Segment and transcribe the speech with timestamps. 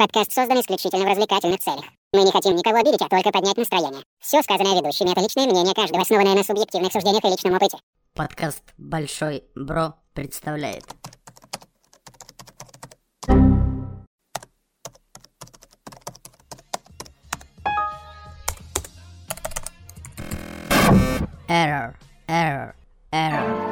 [0.00, 1.84] Подкаст создан исключительно в развлекательных целях.
[2.14, 4.02] Мы не хотим никого обидеть, а только поднять настроение.
[4.18, 7.76] Все сказанное ведущими— это личное мнение каждого, основанное на субъективных суждениях и личном опыте.
[8.14, 10.86] Подкаст «Большой Бро» представляет.
[21.46, 21.94] Error,
[22.26, 22.72] error,
[23.12, 23.69] error.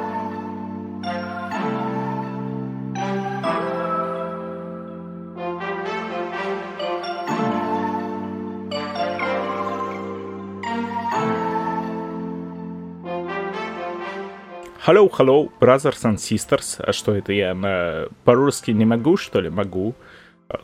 [14.89, 16.83] Hello, hello, brothers and sisters.
[16.83, 19.51] А что это я на по-русски не могу, что ли?
[19.51, 19.93] Могу.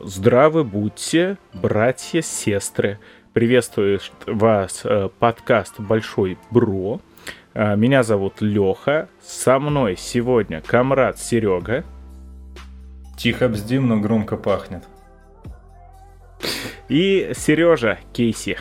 [0.00, 2.98] Здравы будьте, братья, сестры.
[3.34, 7.00] Приветствует вас э, подкаст Большой Бро.
[7.54, 9.08] Э, Меня зовут Леха.
[9.22, 11.84] Со мной сегодня комрад Серега.
[13.16, 14.82] Тихо бздим, но громко пахнет.
[16.88, 18.58] И Сережа Кейси.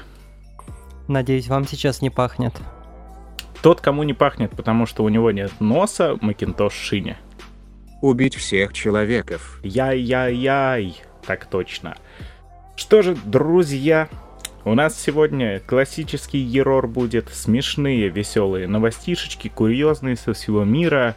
[1.08, 2.54] Надеюсь, вам сейчас не пахнет.
[3.66, 7.18] Тот, кому не пахнет, потому что у него нет носа, Макинтош Шине.
[8.00, 9.60] Убить всех человеков.
[9.64, 11.02] Яй-яй-яй.
[11.26, 11.96] Так точно.
[12.76, 14.08] Что же, друзья,
[14.66, 17.30] у нас сегодня классический ерор будет.
[17.30, 21.16] Смешные, веселые новостишечки, курьезные со всего мира.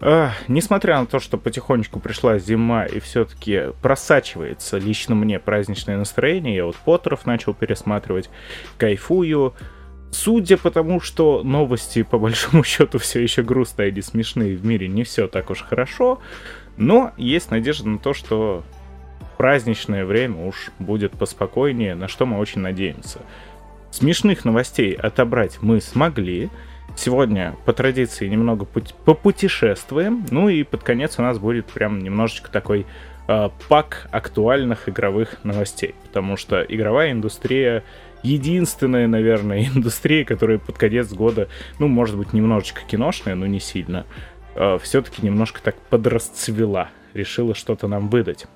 [0.00, 6.56] Ах, несмотря на то, что потихонечку пришла зима и все-таки просачивается лично мне праздничное настроение,
[6.56, 8.28] я вот Поттеров начал пересматривать,
[8.76, 9.54] кайфую.
[10.10, 14.88] Судя по тому, что новости по большому счету все еще грустные или смешные в мире,
[14.88, 16.20] не все так уж хорошо,
[16.76, 18.64] но есть надежда на то, что
[19.36, 23.20] праздничное время уж будет поспокойнее, на что мы очень надеемся.
[23.90, 26.50] Смешных новостей отобрать мы смогли.
[26.96, 32.50] Сегодня по традиции немного путь- попутешествуем, ну и под конец у нас будет прям немножечко
[32.50, 32.86] такой
[33.28, 37.84] э, пак актуальных игровых новостей, потому что игровая индустрия
[38.26, 44.06] единственная, наверное, индустрия, которая под конец года, ну, может быть, немножечко киношная, но не сильно,
[44.80, 48.46] все-таки немножко так подрасцвела, решила что-то нам выдать.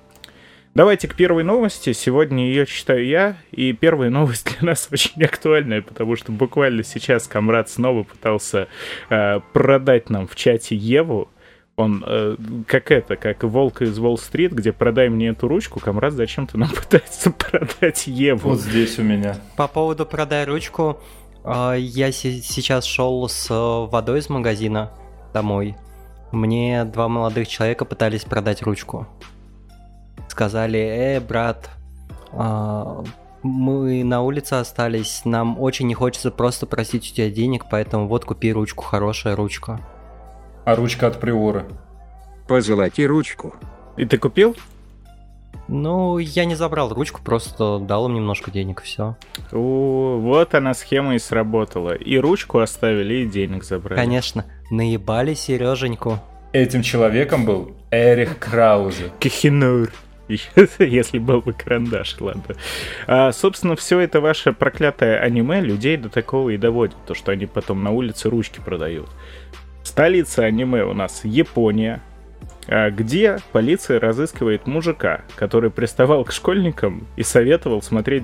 [0.73, 1.91] Давайте к первой новости.
[1.91, 7.27] Сегодня ее читаю я, и первая новость для нас очень актуальная, потому что буквально сейчас
[7.27, 8.69] Камрад снова пытался
[9.09, 11.29] э, продать нам в чате Еву.
[11.77, 12.35] Он э,
[12.67, 17.31] как это, как волк из Уолл-стрит, где продай мне эту ручку, Камрад зачем-то нам пытается
[17.31, 18.49] продать Еву.
[18.49, 19.37] Вот здесь у меня.
[19.55, 20.99] По поводу продай ручку,
[21.43, 24.91] э, я се- сейчас шел с э, водой из магазина
[25.33, 25.75] домой.
[26.31, 29.07] Мне два молодых человека пытались продать ручку.
[30.29, 31.69] Сказали, э, брат,
[32.31, 33.03] а,
[33.43, 38.23] мы на улице остались, нам очень не хочется просто просить у тебя денег, поэтому вот
[38.23, 39.81] купи ручку, хорошая ручка.
[40.65, 41.65] А ручка от приоры.
[42.47, 43.55] Позолоти ручку.
[43.97, 44.55] И ты купил?
[45.67, 49.15] Ну, я не забрал ручку, просто дал им немножко денег, и все.
[49.51, 51.93] О, вот она схема и сработала.
[51.93, 53.97] И ручку оставили, и денег забрали.
[53.97, 56.19] Конечно, наебали Сереженьку.
[56.51, 59.11] Этим человеком был Эрих Краузе.
[59.19, 59.91] Кахинур.
[60.79, 62.55] Если был бы карандаш, ладно.
[63.07, 67.45] А, собственно, все это ваше проклятое аниме людей до такого и доводит, то, что они
[67.45, 69.09] потом на улице ручки продают.
[69.91, 72.01] Столица аниме у нас Япония,
[72.69, 78.23] а, где полиция разыскивает мужика, который приставал к школьникам и советовал смотреть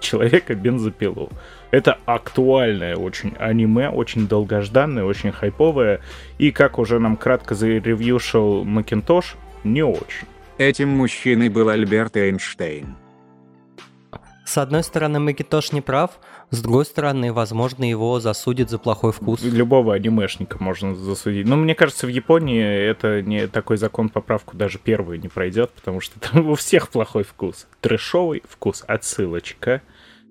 [0.00, 1.28] человека бензопилу.
[1.70, 6.00] Это актуальное очень аниме, очень долгожданное, очень хайповое.
[6.38, 10.26] И как уже нам кратко заревьюшил Макинтош, не очень.
[10.56, 12.96] Этим мужчиной был Альберт Эйнштейн.
[14.52, 16.10] С одной стороны, Макинтош не прав,
[16.50, 19.40] с другой стороны, возможно, его засудят за плохой вкус.
[19.42, 21.46] Любого анимешника можно засудить.
[21.46, 26.00] Но мне кажется, в Японии это не такой закон поправку даже первый не пройдет, потому
[26.02, 27.66] что там у всех плохой вкус.
[27.80, 28.84] Трэшовый вкус.
[28.86, 29.80] Отсылочка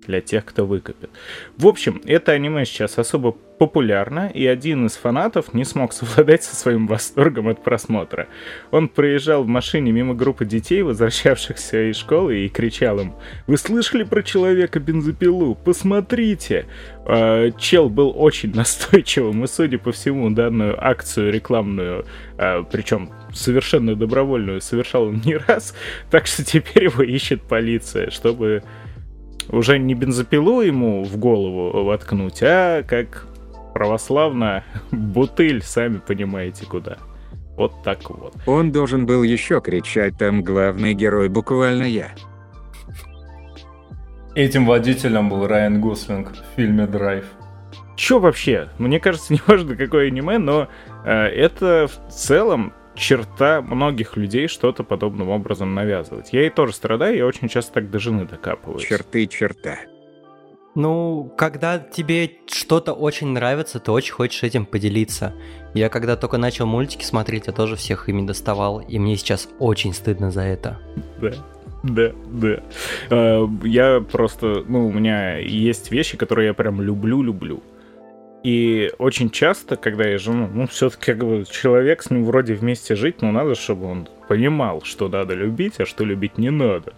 [0.06, 1.10] для тех, кто выкопит.
[1.56, 6.56] В общем, это аниме сейчас особо популярно, и один из фанатов не смог совладать со
[6.56, 8.26] своим восторгом от просмотра.
[8.72, 13.14] Он проезжал в машине мимо группы детей, возвращавшихся из школы, и кричал им
[13.46, 15.54] «Вы слышали про человека-бензопилу?
[15.54, 16.66] Посмотрите!»
[17.04, 22.04] А, Чел был очень настойчивым, и, судя по всему, данную акцию рекламную,
[22.38, 25.74] а, причем совершенно добровольную, совершал он не раз,
[26.10, 28.64] так что теперь его ищет полиция, чтобы
[29.48, 33.26] уже не бензопилу ему в голову воткнуть, а как
[33.74, 36.98] православно бутыль, сами понимаете куда.
[37.56, 38.34] Вот так вот.
[38.46, 42.12] Он должен был еще кричать там главный герой буквально я.
[44.34, 47.26] Этим водителем был Райан Гослинг в фильме «Драйв».
[47.96, 48.70] Чё вообще?
[48.78, 50.68] Мне кажется, неважно какое аниме, но
[51.04, 56.32] э, это в целом черта многих людей что-то подобным образом навязывать.
[56.32, 58.84] Я и тоже страдаю, я очень часто так до жены докапываюсь.
[58.86, 59.78] Черты черта.
[60.74, 65.34] Ну, когда тебе что-то очень нравится, ты очень хочешь этим поделиться.
[65.74, 69.92] Я когда только начал мультики смотреть, я тоже всех ими доставал, и мне сейчас очень
[69.92, 70.78] стыдно за это.
[71.20, 71.32] Да.
[71.82, 72.62] Да, да.
[73.10, 77.62] Э, Я просто, ну, у меня есть вещи, которые я прям люблю-люблю.
[78.44, 82.96] И очень часто, когда я жену, ну, все-таки как бы человек с ним вроде вместе
[82.96, 86.94] жить, но надо, чтобы он понимал, что надо любить, а что любить не надо.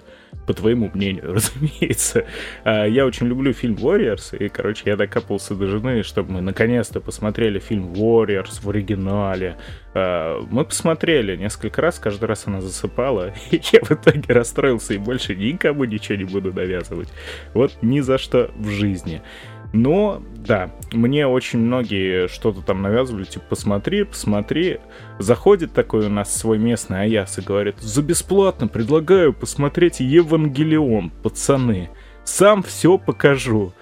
[0.46, 2.24] По твоему мнению, разумеется.
[2.64, 7.00] А, Я очень люблю фильм Warriors, и, короче, я докапался до жены, чтобы мы наконец-то
[7.00, 9.56] посмотрели фильм Warriors в оригинале.
[9.94, 14.98] А, Мы посмотрели несколько раз, каждый раз она засыпала, и я в итоге расстроился и
[14.98, 17.08] больше никому ничего не буду навязывать.
[17.52, 19.20] Вот ни за что в жизни.
[19.74, 24.78] Но, да, мне очень многие что-то там навязывали, типа, посмотри, посмотри.
[25.18, 31.90] Заходит такой у нас свой местный Аяс и говорит, за бесплатно предлагаю посмотреть Евангелион, пацаны.
[32.22, 33.72] Сам все покажу.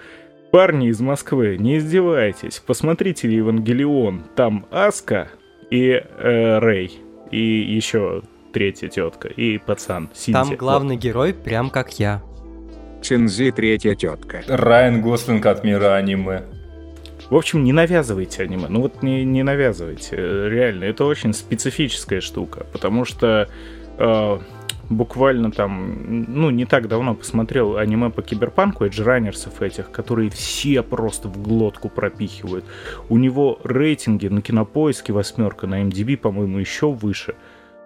[0.51, 4.23] Парни из Москвы, не издевайтесь, посмотрите Евангелион.
[4.35, 5.29] Там Аска
[5.69, 6.99] и э, Рэй,
[7.29, 10.33] и еще третья тетка, и пацан Синти.
[10.33, 12.23] Там главный герой прям как я.
[13.03, 14.43] Цинзи третья тетка.
[14.47, 16.43] Райан Гослинг от мира аниме.
[17.29, 18.67] В общем, не навязывайте аниме.
[18.69, 20.15] Ну вот не, не навязывайте.
[20.17, 22.65] Э, Реально, это очень специфическая штука.
[22.71, 23.49] Потому что
[23.97, 24.37] э,
[24.89, 31.27] буквально там, ну, не так давно посмотрел аниме по киберпанку, эджранерсов этих, которые все просто
[31.27, 32.63] в глотку пропихивают.
[33.09, 37.35] У него рейтинги на кинопоиске восьмерка, на IMDb, по-моему, еще выше.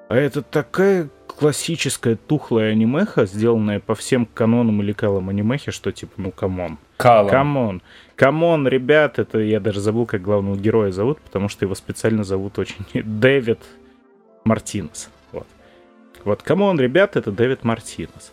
[0.09, 6.13] А это такая классическая тухлая анимеха, сделанная по всем канонам и лекалам анимехи, что типа,
[6.17, 6.77] ну, come on.
[6.97, 7.29] Калом.
[7.29, 7.81] Come on.
[8.15, 12.23] Come on, ребят, это я даже забыл, как главного героя зовут, потому что его специально
[12.23, 13.59] зовут очень Дэвид
[14.45, 15.09] Мартинес.
[15.31, 15.47] Вот.
[16.23, 18.31] Вот, come on, ребят, это Дэвид Мартинес.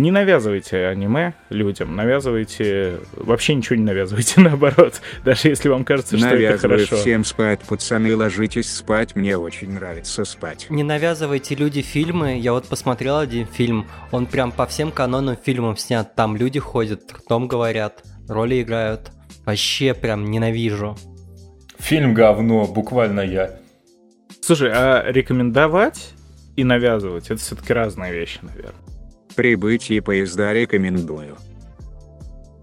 [0.00, 3.00] Не навязывайте аниме людям, навязывайте...
[3.12, 5.02] Вообще ничего не навязывайте, наоборот.
[5.26, 6.96] Даже если вам кажется, что это Навязываю хорошо.
[6.96, 10.68] всем спать, пацаны, ложитесь спать, мне очень нравится спать.
[10.70, 12.38] Не навязывайте люди фильмы.
[12.38, 16.14] Я вот посмотрел один фильм, он прям по всем канонам фильмов снят.
[16.14, 19.10] Там люди ходят, ртом говорят, роли играют.
[19.44, 20.96] Вообще прям ненавижу.
[21.78, 23.60] Фильм говно, буквально я.
[24.40, 26.14] Слушай, а рекомендовать
[26.56, 28.89] и навязывать, это все-таки разные вещи, наверное.
[29.36, 31.36] Прибытие поезда рекомендую.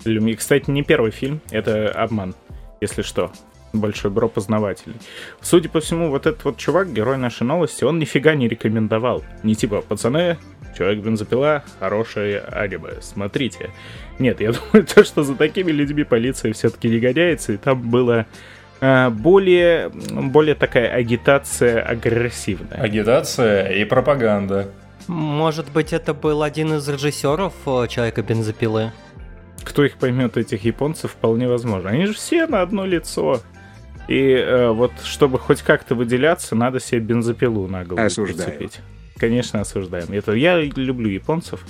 [0.05, 2.35] Люми, кстати, не первый фильм, это обман,
[2.81, 3.31] если что.
[3.73, 4.97] Большой бро познавательный.
[5.41, 9.23] Судя по всему, вот этот вот чувак, герой нашей новости, он нифига не рекомендовал.
[9.43, 10.37] Не типа, пацаны,
[10.77, 13.71] Человек-бензопила, хорошее аниме, смотрите.
[14.19, 18.27] Нет, я думаю, то, что за такими людьми полиция все-таки не гоняется, и там было
[18.79, 22.79] а, более, более такая агитация агрессивная.
[22.79, 24.69] Агитация и пропаганда.
[25.07, 28.91] Может быть, это был один из режиссеров э, Человека-бензопилы?
[29.63, 31.89] Кто их поймет, этих японцев, вполне возможно.
[31.89, 33.41] Они же все на одно лицо.
[34.07, 38.49] И э, вот, чтобы хоть как-то выделяться, надо себе бензопилу на голову Осуждаю.
[38.49, 38.79] прицепить.
[39.17, 40.11] Конечно, осуждаем.
[40.11, 41.65] Это я люблю японцев.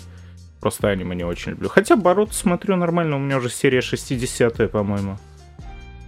[0.60, 1.70] Просто аниме не очень люблю.
[1.70, 5.18] Хотя Боруто смотрю нормально, у меня уже серия 60 по-моему.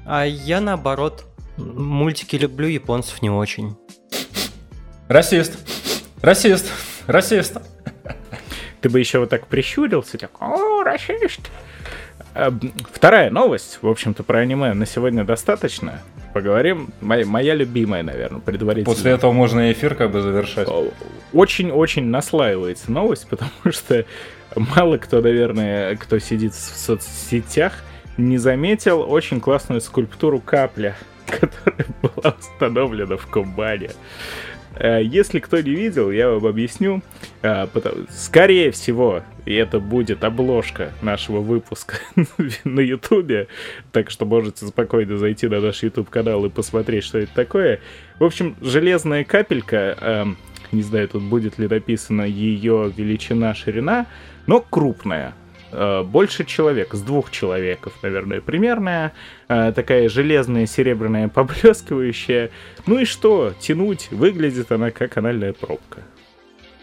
[0.06, 1.26] А я наоборот.
[1.58, 3.76] Мультики люблю, японцев не очень.
[5.08, 5.58] Расист.
[6.22, 6.72] Расист.
[7.10, 7.58] Расист.
[8.82, 11.42] Ты бы еще вот так прищурился, так, о, расист.
[12.36, 16.02] Б, Вторая новость, в общем-то, про аниме на сегодня достаточно.
[16.36, 16.90] Поговорим.
[17.02, 18.94] Моя, моя любимая, наверное, предварительно.
[18.94, 20.68] После этого можно эфир как бы завершать.
[21.34, 24.06] Очень-очень наслаивается новость, потому что
[24.56, 27.74] мало кто, наверное, кто сидит в соцсетях,
[28.18, 30.96] не заметил очень классную скульптуру капля,
[31.26, 33.90] которая была установлена в Кубане.
[34.80, 37.02] Э, Если кто не видел, я вам объясню.
[37.42, 37.68] Э,
[38.10, 41.96] Скорее всего, это будет обложка нашего выпуска
[42.64, 43.48] на Ютубе,
[43.92, 47.80] так что можете спокойно зайти на наш YouTube канал и посмотреть, что это такое.
[48.20, 50.38] В общем, железная капелька, эм,
[50.72, 54.06] не знаю, тут будет ли написано ее величина, ширина,
[54.48, 55.34] но крупная.
[55.72, 59.14] Э, Больше человек, с двух человеков, наверное, примерная.
[59.48, 62.52] Э, Такая железная, серебряная, поблескивающая.
[62.86, 66.02] Ну и что, тянуть, выглядит она как анальная пробка.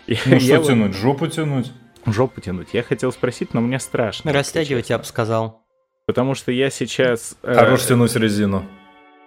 [0.06, 0.94] И Ну я что тянуть?
[0.94, 1.72] Жопу тянуть?
[2.06, 2.68] Жопу тянуть.
[2.72, 4.32] Я хотел спросить, но мне страшно.
[4.32, 5.62] Растягивать, я бы сказал.
[6.06, 7.36] Потому что я сейчас...
[7.42, 8.64] э, Хорош тянуть резину.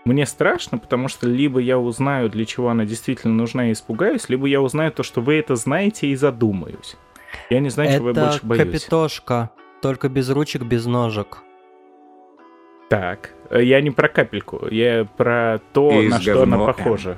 [0.05, 4.47] Мне страшно, потому что либо я узнаю, для чего она действительно нужна и испугаюсь, либо
[4.47, 6.95] я узнаю то, что вы это знаете и задумаюсь.
[7.49, 8.63] Я не знаю, чего я Это больше боюсь.
[8.63, 11.39] капитошка, только без ручек, без ножек.
[12.89, 17.17] Так, э, я не про капельку, я про то, Из на что она похожа.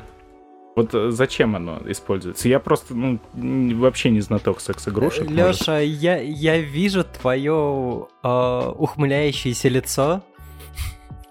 [0.75, 2.48] Вот э, зачем оно используется?
[2.48, 5.30] Я просто ну, вообще не знаток секс-игрушек.
[5.30, 5.60] может.
[5.60, 10.22] Леша, я, я вижу твое э, ухмыляющееся лицо.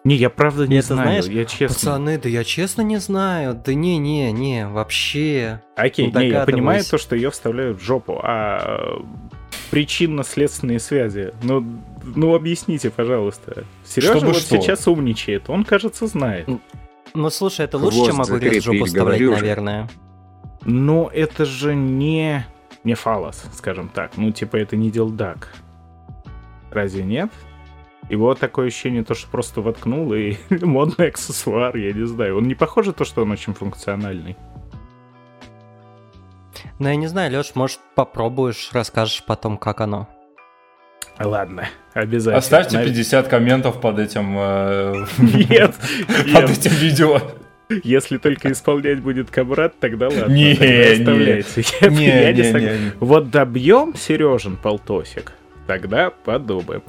[0.02, 1.74] Не, я правда не это знаю, знаешь, я честно.
[1.74, 3.54] Пацаны, да я честно не знаю.
[3.54, 5.60] Да не-не-не, вообще.
[5.76, 9.02] Окей, ну, не, я понимаю то, что ее вставляют в жопу, а э,
[9.70, 11.34] причинно-следственные связи.
[11.42, 11.64] Ну,
[12.02, 13.64] ну объясните, пожалуйста.
[13.84, 14.56] Сережа Чтобы вот что?
[14.56, 16.48] сейчас умничает, он, кажется, знает.
[17.12, 19.88] Ну слушай, это лучше, Хвост чем огурец в жопу вставлять, наверное.
[20.64, 22.46] Но это же не,
[22.84, 24.12] не фалос, скажем так.
[24.16, 25.52] Ну, типа, это не дилдак.
[26.70, 27.30] Разве нет?
[28.10, 32.38] Его такое ощущение, то, что просто воткнул и модный аксессуар, я не знаю.
[32.38, 34.36] Он не похож на то, что он очень функциональный.
[36.78, 40.08] Ну я не знаю, Леш, может попробуешь, расскажешь потом, как оно.
[41.18, 42.38] Ладно, обязательно.
[42.38, 45.74] Оставьте Навер- 50 комментов под этим, э, Нет,
[46.34, 47.20] под этим видео.
[47.84, 50.32] Если только исполнять будет Камрад, тогда ладно.
[50.32, 50.92] Не, тогда не.
[51.00, 51.64] оставляйте.
[51.82, 52.92] Я- Не, я не не, сог- не, не.
[53.00, 55.32] Вот добьем Сережин полтосик,
[55.66, 56.82] тогда подумаем.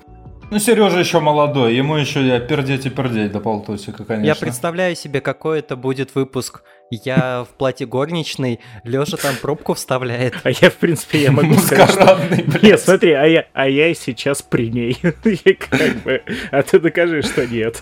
[0.52, 4.28] Ну, Сережа еще молодой, ему еще я пердеть и пердеть до полтосика, конечно.
[4.28, 6.64] Я представляю себе, какой это будет выпуск.
[6.90, 10.34] Я в платье горничной, Леша там пробку вставляет.
[10.44, 12.20] А я, в принципе, я могу сказать, что...
[12.62, 14.98] Нет, смотри, а я, а я сейчас при ней.
[15.24, 17.82] И как бы, а ты докажи, что нет.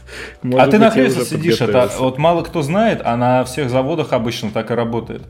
[0.56, 2.04] А ты на кресле сидишь, это подготовился.
[2.04, 5.24] вот мало кто знает, а на всех заводах обычно так и работает.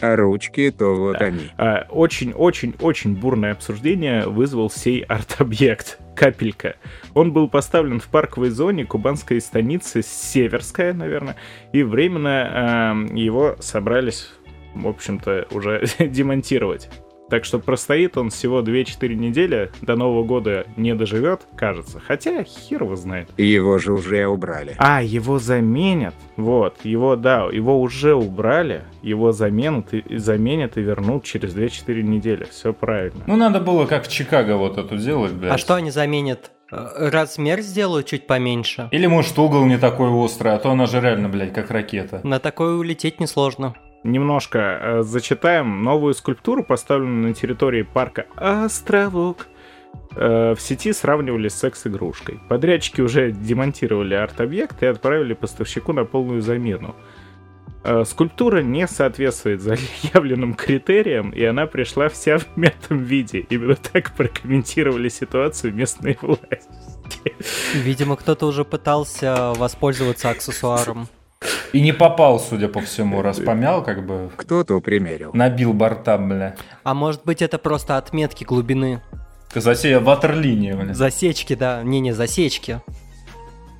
[0.00, 1.26] А ручки, то вот Да.
[1.26, 1.50] они.
[1.56, 6.76] А, Очень-очень-очень бурное обсуждение вызвал сей арт-объект «Капелька».
[7.14, 11.36] Он был поставлен в парковой зоне кубанской станицы Северская, наверное,
[11.72, 14.30] и временно эм, его собрались,
[14.74, 16.88] в общем-то, уже демонтировать.
[17.28, 22.00] Так что простоит он всего 2-4 недели, до Нового года не доживет, кажется.
[22.00, 23.28] Хотя хер его знает.
[23.36, 24.74] И его же уже убрали.
[24.78, 26.14] А, его заменят.
[26.36, 32.44] Вот, его, да, его уже убрали, его заменят и, заменят и вернут через 2-4 недели.
[32.50, 33.24] Все правильно.
[33.26, 35.52] Ну, надо было как в Чикаго вот эту делать, блядь.
[35.52, 36.50] А что они заменят?
[36.70, 38.88] Э, Размер сделают чуть поменьше.
[38.90, 42.20] Или, может, угол не такой острый, а то она же реально, блядь, как ракета.
[42.24, 43.74] На такое улететь несложно.
[44.04, 45.82] Немножко э, зачитаем.
[45.82, 49.48] Новую скульптуру, поставленную на территории парка Островок,
[50.14, 52.40] э, в сети сравнивали с секс-игрушкой.
[52.48, 56.94] Подрядчики уже демонтировали арт-объект и отправили поставщику на полную замену.
[57.84, 59.60] Э, Скульптура не соответствует
[60.02, 63.46] заявленным критериям, и она пришла вся в мятом виде.
[63.50, 66.68] Именно так прокомментировали ситуацию местные власти.
[67.74, 71.08] Видимо, кто-то уже пытался воспользоваться аксессуаром.
[71.72, 75.30] И не попал, судя по всему, раз помял, как бы Кто-то примерил.
[75.34, 76.56] набил борта, бля.
[76.82, 79.02] А может быть это просто отметки глубины?
[79.54, 80.94] Засея ватерлинии, бля.
[80.94, 81.82] Засечки, да.
[81.82, 82.80] Не-не, засечки.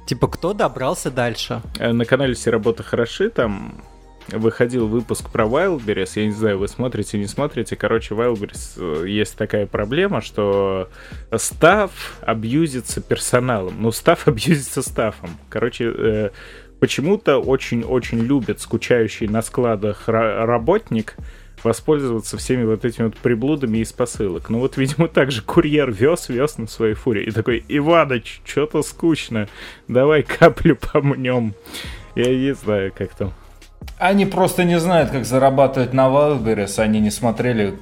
[0.07, 1.61] Типа, кто добрался дальше?
[1.78, 3.83] Э, На канале «Все работы хороши» там
[4.28, 6.11] выходил выпуск про Wildberries.
[6.16, 7.76] Я не знаю, вы смотрите, не смотрите.
[7.76, 10.88] Короче, Wildberries э, есть такая проблема, что
[11.37, 11.90] став
[12.23, 13.75] абьюзится персоналом.
[13.80, 15.30] Ну, став абьюзится стафом.
[15.50, 16.30] Короче, э,
[16.80, 21.16] почему-то очень-очень любит скучающий на складах ра- работник
[21.64, 24.49] воспользоваться всеми вот этими вот приблудами из посылок.
[24.49, 27.25] Ну вот, видимо, так же курьер вез, вез на своей фуре.
[27.25, 29.49] И такой, Иваныч, что-то скучно,
[29.88, 31.54] давай каплю помнем.
[32.14, 33.32] Я не знаю, как там.
[33.99, 37.75] Они просто не знают, как зарабатывать на Wildberries, они не смотрели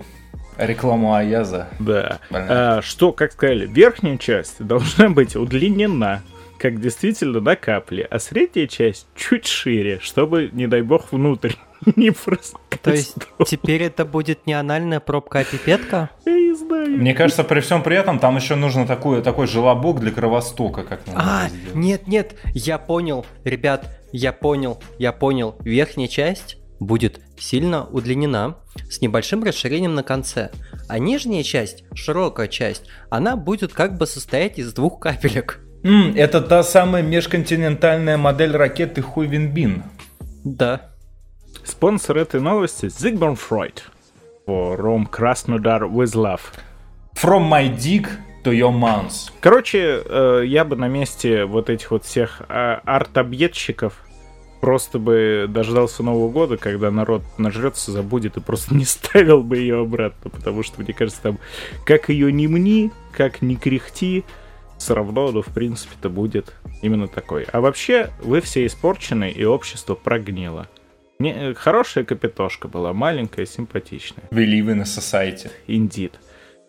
[0.56, 1.68] рекламу Аяза.
[1.78, 2.18] Да.
[2.30, 2.46] Блин.
[2.48, 6.22] А, что, как сказали, верхняя часть должна быть удлинена,
[6.58, 11.52] как действительно на капле, а средняя часть чуть шире, чтобы, не дай бог, внутрь
[11.96, 12.56] не просто...
[12.82, 16.10] То есть теперь это будет не анальная пробка, а пипетка?
[16.24, 16.88] Я не знаю.
[16.98, 21.06] Мне кажется, при всем при этом там еще нужно такой, такой желобок для кровостока, как
[21.06, 21.74] надо А, сделать.
[21.74, 25.56] нет, нет, я понял, ребят, я понял, я понял.
[25.60, 28.56] Верхняя часть будет сильно удлинена,
[28.90, 30.50] с небольшим расширением на конце.
[30.88, 35.60] А нижняя часть, широкая часть, она будет как бы состоять из двух капелек.
[35.86, 39.84] М, это та самая межконтинентальная модель ракеты Хуйвинбин.
[40.42, 40.90] Да.
[41.62, 43.84] Спонсор этой новости Зигмунд Фройд.
[44.46, 46.40] Ром Краснодар with Love.
[47.14, 48.08] From my dick
[48.42, 49.30] to your mouth.
[49.38, 53.94] Короче, э, я бы на месте вот этих вот всех а, арт-объедщиков
[54.60, 59.82] просто бы дождался Нового года, когда народ нажрется, забудет и просто не ставил бы ее
[59.82, 61.38] обратно, потому что, мне кажется, там
[61.84, 64.24] как ее не мни, как не кряхти,
[64.78, 66.52] все равно, ну, в принципе-то будет
[66.82, 67.44] именно такой.
[67.52, 70.68] А вообще, вы все испорчены, и общество прогнило.
[71.18, 74.24] Не, э, хорошая капитошка была, маленькая, симпатичная.
[74.30, 75.50] We live in a society.
[75.66, 76.12] Indeed.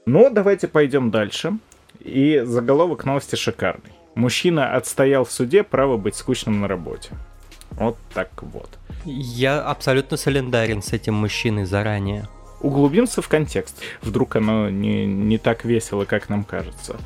[0.05, 1.57] Ну, давайте пойдем дальше.
[1.99, 3.91] И заголовок новости шикарный.
[4.15, 7.09] Мужчина отстоял в суде право быть скучным на работе.
[7.71, 8.69] Вот так вот.
[9.05, 12.27] Я абсолютно солидарен с этим мужчиной заранее.
[12.61, 13.79] Углубимся в контекст.
[14.01, 16.97] Вдруг оно не, не так весело, как нам кажется.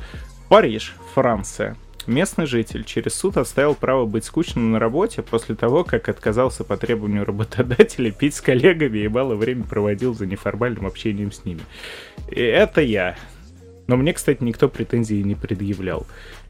[0.52, 1.78] Париж, Франция.
[2.06, 6.76] Местный житель через суд оставил право быть скучным на работе после того, как отказался по
[6.76, 11.62] требованию работодателя пить с коллегами и мало времени проводил за неформальным общением с ними.
[12.30, 13.16] И это я.
[13.86, 16.06] Но мне, кстати, никто претензий не предъявлял.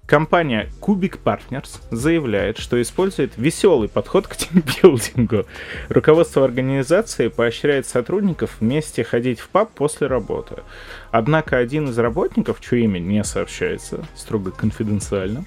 [0.07, 5.47] Компания Cubic Partners заявляет, что использует веселый подход к тимбилдингу.
[5.89, 10.57] Руководство организации поощряет сотрудников вместе ходить в паб после работы.
[11.13, 15.45] Однако один из работников, чье имя не сообщается, строго конфиденциально,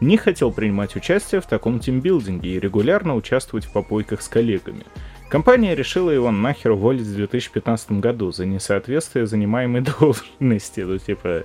[0.00, 4.84] не хотел принимать участие в таком тимбилдинге и регулярно участвовать в попойках с коллегами.
[5.28, 10.80] Компания решила его нахер уволить в 2015 году за несоответствие занимаемой должности.
[10.82, 11.44] Ну, типа,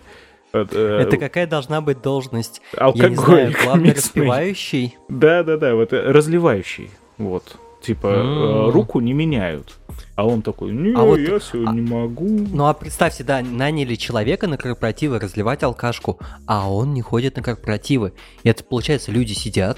[0.54, 2.62] вот, э, Это какая должна быть должность?
[2.78, 4.02] Алкоголик Я не знаю, главный местный.
[4.22, 4.98] распевающий?
[5.08, 6.90] Да-да-да, вот э, разливающий.
[7.18, 7.56] Вот.
[7.82, 9.78] Типа, э, руку не меняют.
[10.16, 12.28] А он такой, не, А вот- я сегодня а- не могу.
[12.28, 17.42] Ну а представьте, да, наняли человека на корпоративы разливать алкашку, а он не ходит на
[17.42, 18.12] корпоративы.
[18.44, 19.78] И это получается, люди сидят,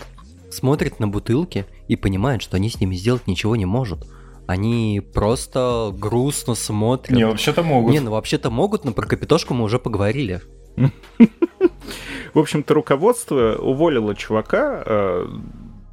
[0.49, 4.07] смотрят на бутылки и понимают, что они с ними сделать ничего не могут.
[4.47, 7.15] Они просто грустно смотрят.
[7.15, 7.91] Не, вообще-то могут.
[7.93, 10.41] Не, ну вообще-то могут, но про капитошку мы уже поговорили.
[12.33, 15.27] В общем-то, руководство уволило чувака, э,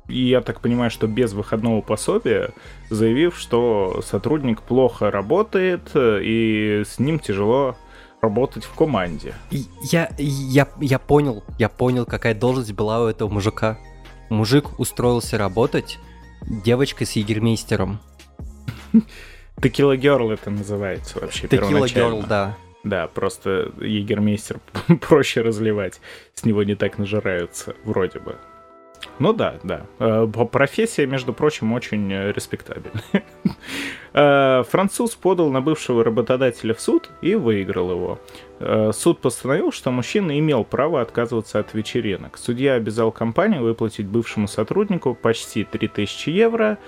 [0.09, 2.51] и я так понимаю, что без выходного пособия,
[2.91, 7.77] заявив, что сотрудник плохо работает, э, и с ним тяжело
[8.21, 9.35] работать в команде.
[9.51, 13.79] Я, я, я понял, я понял, какая должность была у этого мужика.
[14.31, 15.99] Мужик устроился работать
[16.43, 18.01] девочкой с егермейстером.
[19.61, 21.89] Текила Герл это называется вообще Текила.
[21.89, 22.57] Герл, да.
[22.85, 24.61] Да, просто егермейстер
[25.09, 26.01] проще разливать.
[26.35, 28.37] С него не так нажираются, вроде бы.
[29.19, 29.87] Ну да, да.
[29.99, 33.03] Э, Профессия, между прочим, очень э, респектабельная.
[34.15, 38.19] Э, Француз подал на бывшего работодателя в суд и выиграл его.
[38.93, 42.39] Суд постановил, что мужчина имел право отказываться от вечеринок.
[42.39, 46.79] Судья обязал компанию выплатить бывшему сотруднику почти 3000 евро.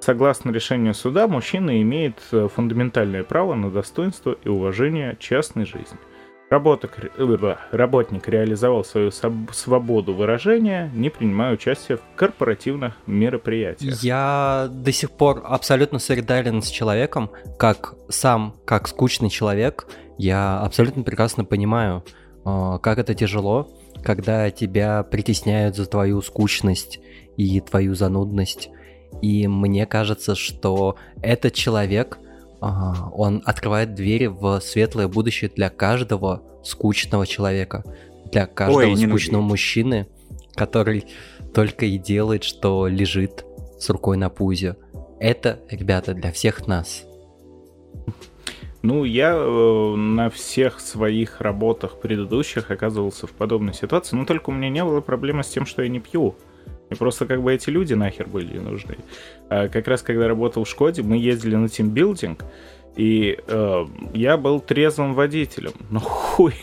[0.00, 5.98] Согласно решению суда, мужчина имеет э, фундаментальное право на достоинство и уважение частной жизни.
[6.50, 14.02] Работок- э, работник реализовал свою свободу выражения, не принимая участия в корпоративных мероприятиях.
[14.02, 21.02] Я до сих пор абсолютно солидарен с человеком, как сам, как скучный человек, я абсолютно
[21.02, 22.02] прекрасно понимаю,
[22.46, 23.68] э, как это тяжело,
[24.02, 27.00] когда тебя притесняют за твою скучность
[27.36, 28.70] и твою занудность.
[29.22, 32.18] И мне кажется, что этот человек,
[32.60, 37.84] он открывает двери в светлое будущее для каждого скучного человека,
[38.30, 39.50] для каждого не скучного надеюсь.
[39.50, 40.06] мужчины,
[40.54, 41.06] который
[41.54, 43.44] только и делает, что лежит
[43.78, 44.76] с рукой на пузе.
[45.20, 47.04] Это, ребята, для всех нас.
[48.82, 54.52] Ну, я э, на всех своих работах предыдущих оказывался в подобной ситуации, но только у
[54.52, 56.36] меня не было проблемы с тем, что я не пью.
[56.90, 58.96] И просто как бы эти люди нахер были нужны.
[59.48, 62.44] А как раз когда работал в Шкоде, мы ездили на тимбилдинг,
[62.96, 65.72] и э, я был трезвым водителем.
[65.90, 66.54] Ну хуй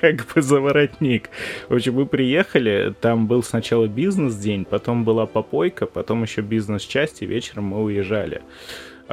[0.00, 1.30] как бы за воротник.
[1.68, 7.26] В общем, мы приехали, там был сначала бизнес-день, потом была попойка, потом еще бизнес-часть, и
[7.26, 8.40] вечером мы уезжали.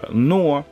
[0.10, 0.66] Но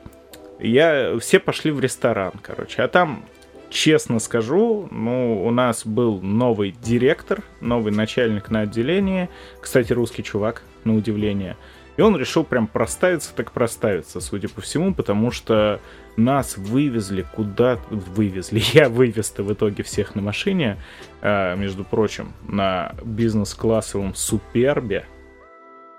[0.58, 2.82] я все пошли в ресторан, короче.
[2.82, 3.24] А там,
[3.70, 9.28] честно скажу, ну, у нас был новый директор, новый начальник на отделении.
[9.60, 11.56] Кстати, русский чувак, на удивление.
[11.96, 15.80] И он решил прям проставиться, так проставиться, судя по всему, потому что
[16.16, 18.62] нас вывезли куда вывезли.
[18.72, 20.78] Я вывез-то в итоге всех на машине,
[21.20, 25.06] а, между прочим, на бизнес-классовом супербе.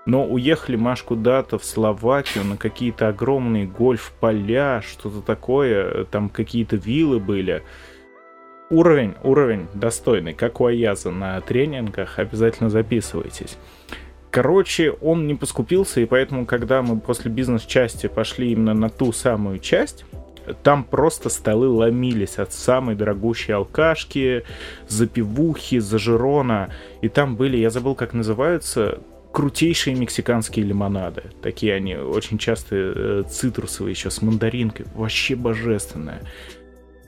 [0.04, 7.20] Но уехали Маш куда-то в Словакию на какие-то огромные гольф-поля, что-то такое, там какие-то виллы
[7.20, 7.62] были.
[8.68, 13.58] Уровень, уровень достойный, как у Аяза на тренингах, обязательно записывайтесь.
[14.30, 19.58] Короче, он не поскупился, и поэтому, когда мы после бизнес-части пошли именно на ту самую
[19.58, 20.06] часть,
[20.62, 24.44] там просто столы ломились от самой дорогущей алкашки,
[24.88, 26.70] запивухи, зажирона.
[27.02, 29.00] И там были, я забыл, как называются,
[29.32, 31.24] крутейшие мексиканские лимонады.
[31.42, 34.86] Такие они очень часто э, цитрусовые, еще с мандаринкой.
[34.94, 36.22] Вообще божественное.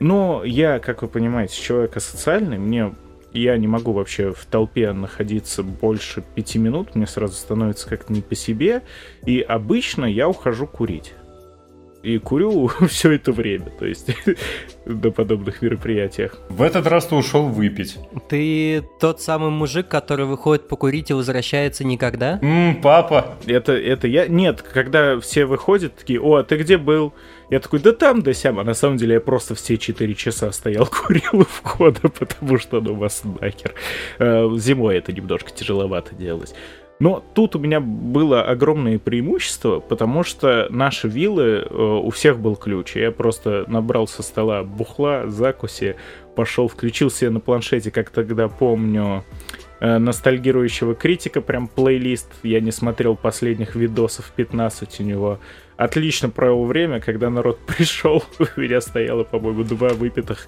[0.00, 2.94] Но я, как вы понимаете, человек асоциальный, мне
[3.32, 8.22] я не могу вообще в толпе находиться больше пяти минут, мне сразу становится как-то не
[8.22, 8.82] по себе,
[9.26, 11.14] и обычно я ухожу курить.
[12.04, 14.10] И курю все это время, то есть
[14.84, 16.38] на подобных мероприятиях.
[16.50, 17.98] В этот раз ты ушел выпить.
[18.28, 22.38] Ты тот самый мужик, который выходит покурить и возвращается никогда?
[22.42, 23.36] Ммм, папа.
[23.46, 24.28] Это, это я...
[24.28, 27.14] Нет, когда все выходят, такие, о, а ты где был?
[27.50, 28.58] Я такой, да там, да сям.
[28.58, 32.80] А на самом деле я просто все 4 часа стоял, курил у входа, потому что
[32.80, 33.74] ну вас нахер.
[34.18, 36.54] Э, Зимой это немножко тяжеловато делать.
[37.00, 42.54] Но тут у меня было огромное преимущество, потому что наши виллы, э, у всех был
[42.54, 42.94] ключ.
[42.94, 45.96] Я просто набрал со стола бухла, закуси,
[46.36, 49.24] пошел, включил себе на планшете, как тогда помню,
[49.80, 52.30] э, ностальгирующего критика, прям плейлист.
[52.44, 55.40] Я не смотрел последних видосов, 15 у него.
[55.76, 60.46] Отлично провел время, когда народ пришел, у меня стояло, по-моему, два выпитых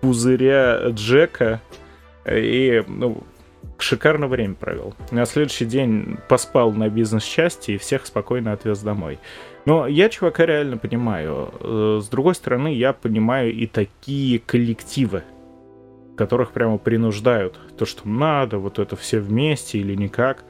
[0.00, 1.60] пузыря Джека.
[2.30, 3.24] И, ну,
[3.82, 4.94] шикарно время провел.
[5.10, 9.18] На следующий день поспал на бизнес-части и всех спокойно отвез домой.
[9.64, 11.52] Но я чувака реально понимаю.
[11.60, 15.22] Э, с другой стороны, я понимаю и такие коллективы,
[16.16, 17.58] которых прямо принуждают.
[17.76, 20.44] То, что надо, вот это все вместе или никак.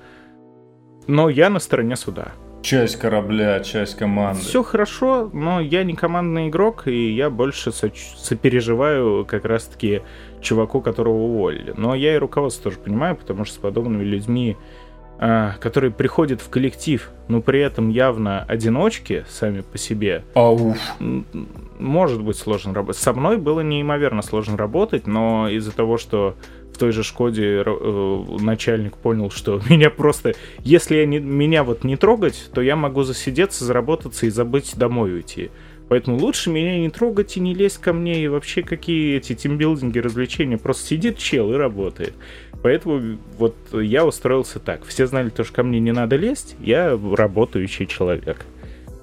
[1.06, 2.32] Но я на стороне суда.
[2.62, 4.40] Часть корабля, часть команды.
[4.40, 10.02] Все хорошо, но я не командный игрок, и я больше со- сопереживаю как раз-таки
[10.40, 11.72] чуваку, которого уволили.
[11.76, 14.56] Но я и руководство тоже понимаю, потому что с подобными людьми,
[15.20, 20.76] а, которые приходят в коллектив, но при этом явно одиночки сами по себе, Ауф.
[21.78, 23.00] может быть сложно работать.
[23.00, 26.34] Со мной было неимоверно сложно работать, но из-за того, что
[26.78, 31.96] той же Шкоде э, начальник понял, что меня просто, если я не, меня вот не
[31.96, 35.50] трогать, то я могу засидеться, заработаться и забыть домой уйти.
[35.88, 39.98] Поэтому лучше меня не трогать и не лезть ко мне, и вообще какие эти тимбилдинги,
[39.98, 40.58] развлечения.
[40.58, 42.12] Просто сидит чел и работает.
[42.62, 44.84] Поэтому вот я устроился так.
[44.84, 48.44] Все знали, то, что ко мне не надо лезть, я работающий человек.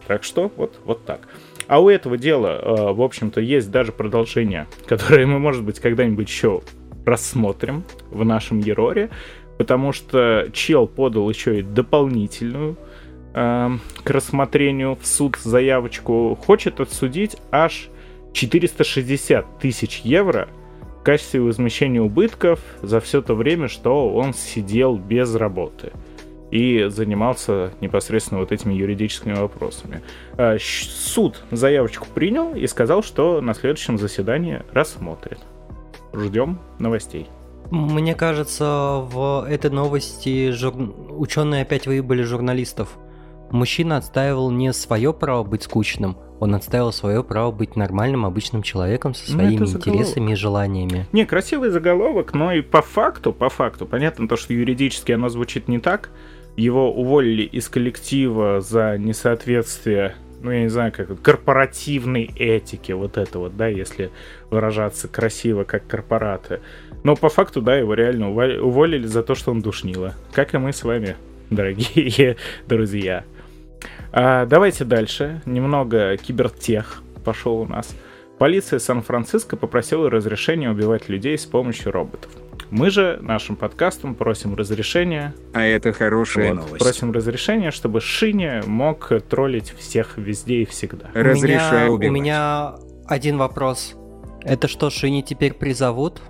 [0.07, 1.27] Так что вот, вот так.
[1.67, 6.27] А у этого дела, э, в общем-то, есть даже продолжение, которое мы, может быть, когда-нибудь
[6.27, 6.61] еще
[7.05, 9.09] рассмотрим в нашем Ероре,
[9.57, 12.77] потому что чел подал еще и дополнительную
[13.33, 17.89] эм, к рассмотрению в суд заявочку, хочет отсудить аж
[18.33, 20.49] 460 тысяч евро
[20.99, 25.93] в качестве возмещения убытков за все то время, что он сидел без работы
[26.51, 30.01] и занимался непосредственно вот этими юридическими вопросами.
[30.37, 35.39] Э, Суд заявочку принял и сказал, что на следующем заседании рассмотрит.
[36.15, 37.29] Ждем новостей.
[37.71, 40.73] Мне кажется, в этой новости жур...
[41.17, 42.97] ученые опять выебали журналистов.
[43.51, 49.13] Мужчина отстаивал не свое право быть скучным, он отстаивал свое право быть нормальным, обычным человеком
[49.13, 51.07] со Ну, своими интересами и желаниями.
[51.11, 55.67] Не, красивый заголовок, но и по факту, по факту, понятно то, что юридически оно звучит
[55.67, 56.09] не так.
[56.57, 63.39] Его уволили из коллектива за несоответствие, ну, я не знаю, как корпоративной этике, вот это
[63.39, 64.11] вот, да, если
[64.51, 66.61] выражаться красиво, как корпораты.
[67.03, 70.13] Но по факту, да, его реально уволили, за то, что он душнило.
[70.31, 71.15] Как и мы с вами,
[71.49, 73.23] дорогие друзья.
[74.11, 75.41] А, давайте дальше.
[75.45, 77.95] Немного кибертех пошел у нас.
[78.37, 82.31] Полиция Сан-Франциско попросила разрешения убивать людей с помощью роботов.
[82.71, 86.83] Мы же нашим подкастом просим разрешения, А это хорошая вот, новость.
[86.83, 91.09] просим разрешения, чтобы Шиня мог троллить всех везде и всегда.
[91.13, 92.09] Разрешаю у меня, убивать.
[92.09, 92.75] у меня
[93.07, 93.95] один вопрос.
[94.41, 96.21] Это что, Шини теперь призовут?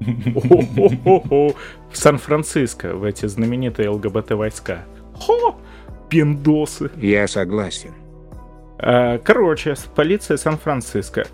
[0.00, 1.52] В
[1.92, 4.84] Сан-Франциско, в эти знаменитые ЛГБТ-войска.
[5.14, 5.56] Хо!
[6.08, 6.90] Пиндосы.
[6.96, 7.92] Я согласен.
[8.78, 11.26] А, Короче, с- полиция Сан-Франциско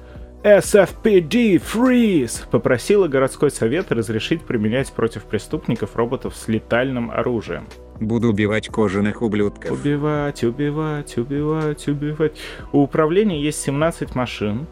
[0.42, 7.68] SFPD Freeze попросила городской совет разрешить применять против преступников роботов с летальным оружием.
[8.00, 9.70] Буду убивать кожаных ублюдков.
[9.70, 12.32] Убивать, убивать, убивать, убивать.
[12.72, 14.66] У управления есть 17 машин.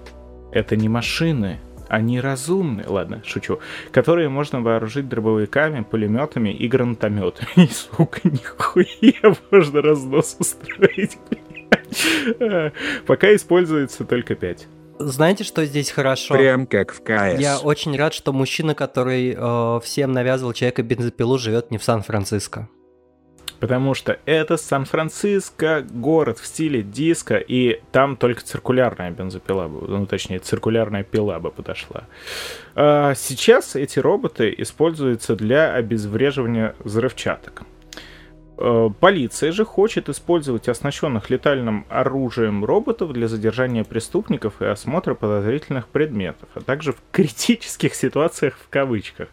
[0.50, 3.60] Это не машины, они разумные, ладно, шучу,
[3.92, 7.48] которые можно вооружить дробовиками, пулеметами и гранатометами.
[7.56, 11.16] И, сука, нихуя можно разнос устроить.
[12.40, 12.72] А,
[13.06, 14.66] Пока используется только 5.
[15.02, 16.34] Знаете, что здесь хорошо?
[16.34, 17.40] Прям как в КС.
[17.40, 22.68] Я очень рад, что мужчина, который э, всем навязывал человека бензопилу, живет не в Сан-Франциско.
[23.60, 30.06] Потому что это Сан-Франциско, город в стиле диска, и там только циркулярная бензопила, бы- ну
[30.06, 32.04] точнее циркулярная пила бы подошла.
[32.74, 37.62] А сейчас эти роботы используются для обезвреживания взрывчаток.
[38.60, 45.88] Э, Полиция же хочет использовать оснащенных летальным оружием роботов для задержания преступников и осмотра подозрительных
[45.88, 49.28] предметов, а также в критических ситуациях в кавычках.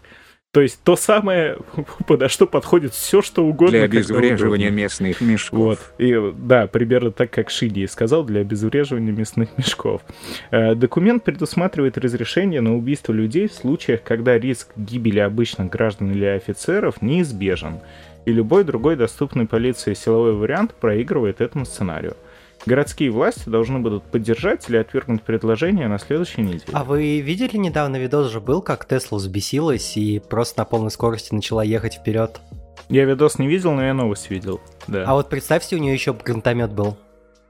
[0.54, 1.58] То есть то самое,
[2.08, 3.72] подо что подходит все, что угодно.
[3.72, 5.60] Для обезвреживания местных мешков.
[5.60, 5.80] Вот.
[5.98, 10.02] И да, примерно так, как Шиди сказал, для обезвреживания мясных мешков.
[10.50, 16.26] Э, Документ предусматривает разрешение на убийство людей в случаях, когда риск гибели обычных граждан или
[16.26, 17.82] офицеров неизбежен,
[18.28, 22.18] и любой другой доступный полиции силовой вариант проигрывает этому сценарию.
[22.66, 26.66] Городские власти должны будут поддержать или отвергнуть предложение на следующей неделе.
[26.74, 31.34] А вы видели недавно видос же был, как Тесла взбесилась и просто на полной скорости
[31.34, 32.42] начала ехать вперед?
[32.90, 34.60] Я видос не видел, но я новость видел.
[34.88, 35.06] Да.
[35.08, 36.98] А вот представьте, у нее еще гранатомет был.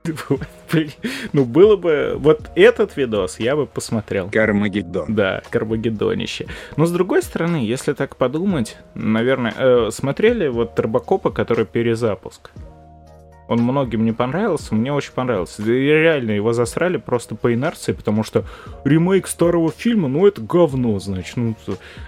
[1.34, 2.15] Ну, было бы...
[2.17, 4.30] Вот этот видос я бы посмотрел.
[4.30, 5.13] Кармагеддон.
[5.13, 6.48] Да, Карбагеддонище.
[6.76, 12.52] Но с другой стороны, если так подумать, наверное, э, смотрели вот Турбокопа, который перезапуск.
[13.47, 15.62] Он многим не понравился, мне очень понравился.
[15.62, 18.45] И реально его засрали просто по инерции, потому что
[18.83, 21.38] ремейк старого фильма, ну это говно, значит.
[21.38, 21.55] Ну,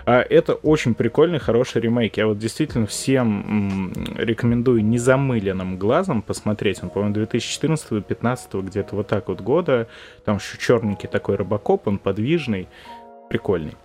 [0.05, 2.17] а это очень прикольный, хороший ремейк.
[2.17, 6.83] Я вот действительно всем рекомендую незамыленным глазом посмотреть.
[6.83, 9.87] Он, по-моему, 2014-2015 где-то вот так вот года.
[10.25, 12.67] Там еще черненький такой робокоп, он подвижный,
[13.29, 13.75] прикольный.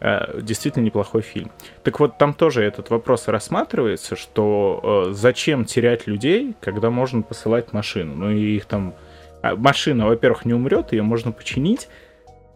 [0.00, 1.50] Э, Действительно неплохой фильм.
[1.82, 7.72] Так вот, там тоже этот вопрос рассматривается, что э, зачем терять людей, когда можно посылать
[7.72, 8.14] машину.
[8.14, 8.94] Ну и их там...
[9.42, 11.88] а, Машина, во-первых, не умрет, ее можно починить.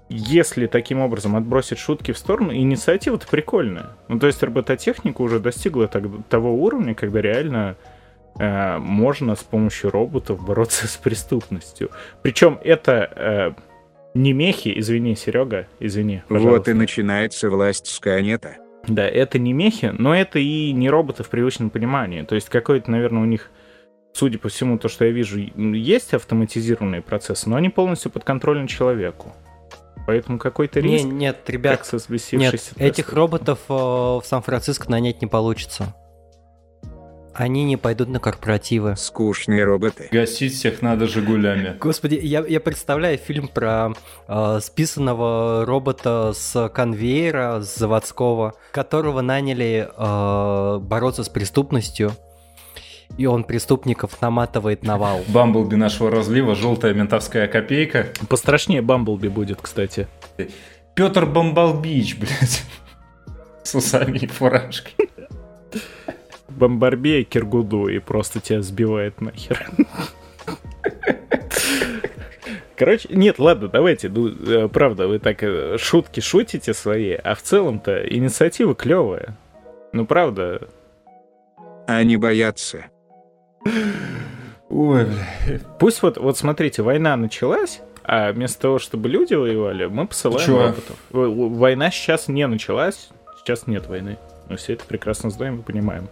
[0.09, 3.91] Если таким образом отбросить шутки в сторону, инициатива-то прикольная.
[4.09, 7.77] Ну, то есть робототехника уже достигла так- того уровня, когда реально
[8.39, 11.91] э, можно с помощью роботов бороться с преступностью.
[12.23, 13.53] Причем это э,
[14.15, 16.23] не мехи, извини, Серега, извини.
[16.29, 16.71] Вот пожалуйста.
[16.73, 18.57] и начинается власть Сканета.
[18.87, 22.23] Да, это не мехи, но это и не роботы в привычном понимании.
[22.23, 23.51] То есть какой-то, наверное, у них,
[24.13, 29.33] судя по всему, то, что я вижу, есть автоматизированные процессы, но они полностью подконтрольны человеку.
[30.05, 31.99] Поэтому какой-то Не, риск, нет, как ребят, со
[32.33, 35.95] нет, этих роботов э, в Сан-Франциско нанять не получится.
[37.35, 38.95] Они не пойдут на корпоративы.
[38.97, 40.09] Скучные роботы.
[40.13, 41.77] Гасить всех надо «Жигулями».
[41.81, 43.93] Господи, я, я представляю фильм про
[44.29, 52.13] э, списанного робота с конвейера, с заводского, которого наняли э, бороться с преступностью,
[53.17, 55.23] и он преступников наматывает на вал.
[55.29, 58.09] Бамблби нашего разлива, желтая ментовская копейка.
[58.29, 60.07] Пострашнее Бамблби будет, кстати.
[60.95, 62.63] Петр Бамбалбич, блядь.
[63.63, 65.09] С усами и фуражкой.
[66.63, 69.69] Бомбарбе и Киргуду, и просто тебя сбивает нахер.
[72.77, 77.43] Короче, нет, ладно, давайте, ну, э, правда, вы так э, шутки шутите свои, а в
[77.43, 79.37] целом-то инициатива клевая.
[79.93, 80.69] Ну, правда,
[81.89, 82.85] Они боятся.
[84.69, 85.61] Ой, бля.
[85.81, 90.97] Пусть вот, вот смотрите, война началась, а вместо того, чтобы люди воевали, мы посылаем роботов.
[91.11, 94.17] Война сейчас не началась, сейчас нет войны.
[94.53, 96.11] Мы все это прекрасно знаем и понимаем.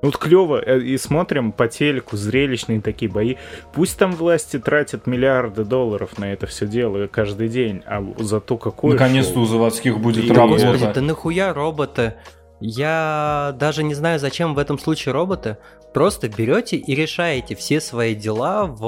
[0.00, 3.34] Ну вот клево, э, и смотрим по телеку зрелищные такие бои.
[3.72, 8.92] Пусть там власти тратят миллиарды долларов на это все дело каждый день, а зато какое
[8.92, 10.66] Наконец-то у заводских будет И- Да, работа.
[10.68, 12.14] Господи, да нахуя роботы?
[12.60, 15.56] Я даже не знаю, зачем в этом случае роботы.
[15.92, 18.84] Просто берете и решаете все свои дела в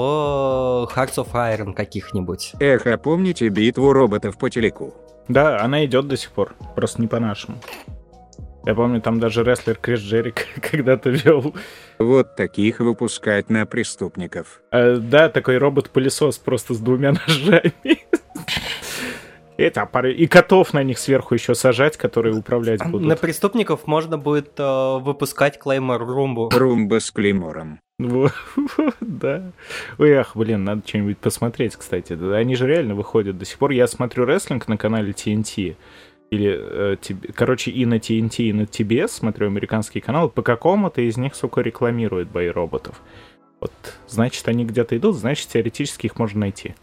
[0.95, 2.53] Hearts of Iron каких-нибудь.
[2.61, 4.93] Эх, а помните битву роботов по телеку?
[5.27, 7.57] Да, она идет до сих пор, просто не по-нашему.
[8.67, 11.55] Я помню, там даже рестлер Крис Джерик когда-то вел
[11.99, 14.61] Вот таких выпускать на преступников.
[14.71, 17.73] Э, да, такой робот-пылесос просто с двумя ножами.
[19.57, 23.19] Это пары- И котов на них сверху еще сажать, которые управлять На будут.
[23.21, 26.49] преступников можно будет э, выпускать Клеймор Румбу.
[26.53, 27.79] Румба с клеймором.
[28.99, 29.51] Да.
[29.97, 32.13] Ой, ах, блин, надо что-нибудь посмотреть, кстати.
[32.33, 33.71] Они же реально выходят до сих пор.
[33.71, 35.75] Я смотрю рестлинг на канале TNT.
[36.29, 36.97] Или, э,
[37.33, 40.29] короче, и на TNT, и на TBS смотрю американские каналы.
[40.29, 43.01] По какому-то из них, сука, рекламируют бои роботов.
[43.59, 43.71] Вот,
[44.07, 46.75] значит, они где-то идут, значит, теоретически их можно найти.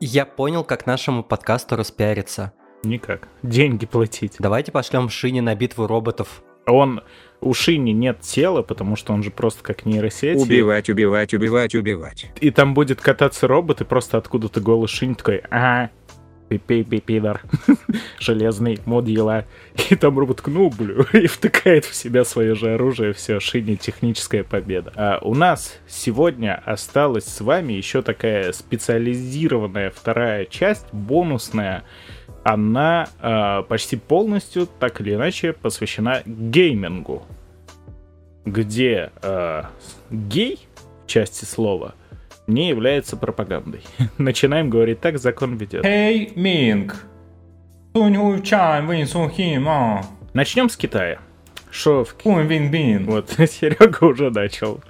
[0.00, 2.52] Я понял, как нашему подкасту распиариться.
[2.82, 3.28] Никак.
[3.42, 4.36] Деньги платить.
[4.38, 6.42] Давайте пошлем Шине на битву роботов.
[6.66, 7.02] Он
[7.40, 10.36] у Шини нет тела, потому что он же просто как нейросеть.
[10.36, 12.26] Убивать, убивать, убивать, убивать.
[12.40, 15.90] И там будет кататься робот, и просто откуда-то голый Шинь такой, ага,
[16.48, 17.42] пи пи пидор,
[18.18, 19.44] железный, мудила.
[19.90, 23.76] И там робот такой, ну, блю, и втыкает в себя свое же оружие, все, Шине
[23.76, 24.92] техническая победа.
[24.94, 31.84] А у нас сегодня осталась с вами еще такая специализированная вторая часть, бонусная,
[32.44, 37.22] она э, почти полностью, так или иначе, посвящена геймингу,
[38.44, 39.62] где э,
[40.10, 40.68] гей
[41.06, 41.94] части слова
[42.46, 43.82] не является пропагандой.
[44.18, 45.84] Начинаем говорить так, закон ведет.
[45.84, 47.06] Эй, Минг.
[50.32, 51.18] Начнем с Китая.
[51.70, 53.04] Шо в Ки- Хуй вин бин.
[53.06, 54.80] Вот, Серега уже начал.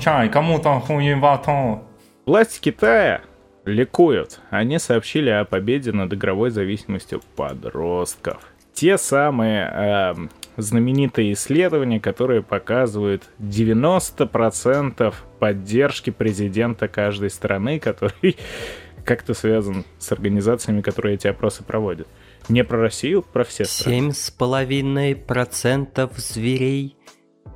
[0.00, 1.80] Чай, кому-то хуй ватон.
[2.26, 3.22] Власти Китая
[3.64, 4.40] ликуют.
[4.50, 8.42] Они сообщили о победе над игровой зависимостью подростков.
[8.72, 18.36] Те самые эм, знаменитые исследования, которые показывают 90% поддержки президента каждой страны, который
[19.04, 22.08] как-то связан с организациями, которые эти опросы проводят.
[22.48, 23.96] Не про Россию, про все страны.
[23.96, 26.96] Семь с половиной процентов зверей,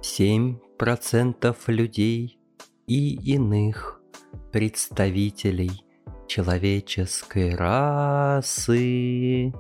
[0.02, 2.38] семь процентов людей
[2.87, 4.00] и иных
[4.52, 5.85] представителей
[6.28, 9.52] человеческой расы.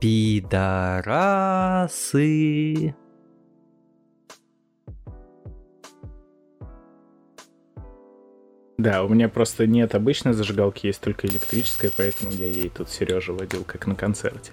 [0.00, 1.84] Пидорасы.
[8.78, 13.34] Да, у меня просто нет обычной зажигалки, есть только электрическая, поэтому я ей тут Сережа
[13.34, 14.52] водил, как на концерте.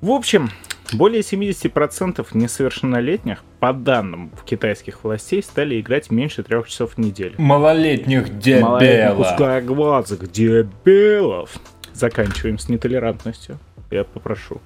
[0.00, 0.50] В общем,
[0.92, 7.34] более 70% несовершеннолетних, по данным китайских властей, стали играть меньше трех часов в неделю.
[7.38, 9.20] Малолетних Малолетних дебела.
[9.20, 11.58] узкоглазых дебилов.
[11.92, 13.58] Заканчиваем с нетолерантностью.
[13.92, 14.60] Я попрошу.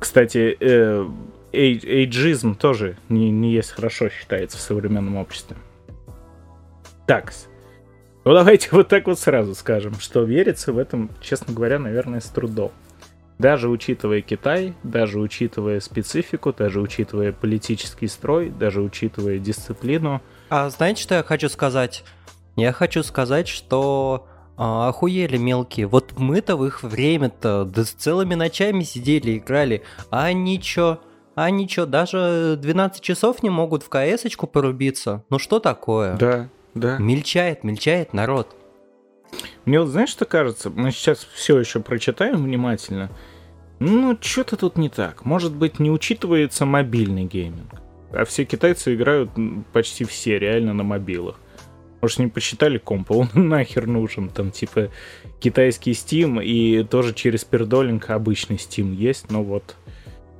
[0.00, 1.06] Кстати, э,
[1.52, 5.56] эй- эйджизм тоже не, не есть хорошо считается в современном обществе.
[7.06, 7.32] Так.
[8.24, 12.26] Ну давайте вот так вот сразу скажем, что верится в этом, честно говоря, наверное, с
[12.28, 12.72] трудом.
[13.38, 21.02] Даже учитывая Китай, даже учитывая специфику, даже учитывая политический строй, даже учитывая дисциплину, А знаете,
[21.02, 22.04] что я хочу сказать?
[22.56, 25.86] Я хочу сказать, что а, охуели мелкие.
[25.86, 29.82] Вот мы-то в их время-то да с целыми ночами сидели, играли.
[30.10, 31.00] А они чё?
[31.34, 35.24] А они чё, даже 12 часов не могут в КС-очку порубиться?
[35.30, 36.16] Ну что такое?
[36.16, 36.98] Да, да.
[36.98, 38.54] Мельчает, мельчает народ.
[39.64, 40.68] Мне вот знаешь, что кажется?
[40.68, 43.10] Мы сейчас все еще прочитаем внимательно.
[43.78, 45.24] Ну, что-то тут не так.
[45.24, 47.80] Может быть, не учитывается мобильный гейминг.
[48.12, 49.30] А все китайцы играют
[49.72, 51.36] почти все реально на мобилах.
[52.02, 54.28] Может, не посчитали комп, а он нахер нужен.
[54.28, 54.88] Там, типа,
[55.38, 59.76] китайский Steam и тоже через пердолинг обычный Steam есть, но вот.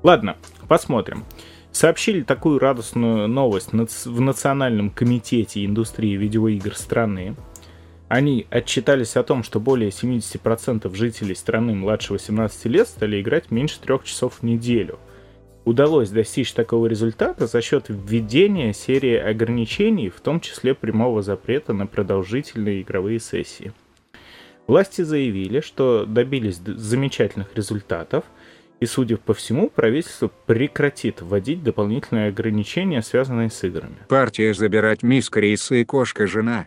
[0.03, 1.25] Ладно, посмотрим.
[1.70, 7.37] Сообщили такую радостную новость в Национальном комитете индустрии видеоигр страны.
[8.09, 13.79] Они отчитались о том, что более 70% жителей страны младше 18 лет стали играть меньше
[13.81, 14.98] трех часов в неделю.
[15.64, 21.87] Удалось достичь такого результата за счет введения серии ограничений, в том числе прямого запрета на
[21.87, 23.72] продолжительные игровые сессии.
[24.66, 28.25] Власти заявили, что добились замечательных результатов,
[28.81, 33.96] и, судя по всему, правительство прекратит вводить дополнительные ограничения, связанные с играми.
[34.09, 36.66] Партия забирать мисс Криса и кошка-жена.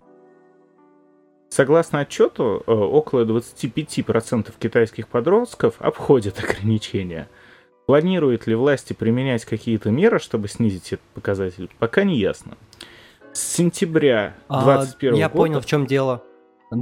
[1.50, 7.28] Согласно отчету, э, около 25% китайских подростков обходят ограничения.
[7.86, 12.58] Планируют ли власти применять какие-то меры, чтобы снизить этот показатель, пока не ясно.
[13.34, 15.38] С сентября А, 2021 я года...
[15.38, 16.24] понял, в чем дело.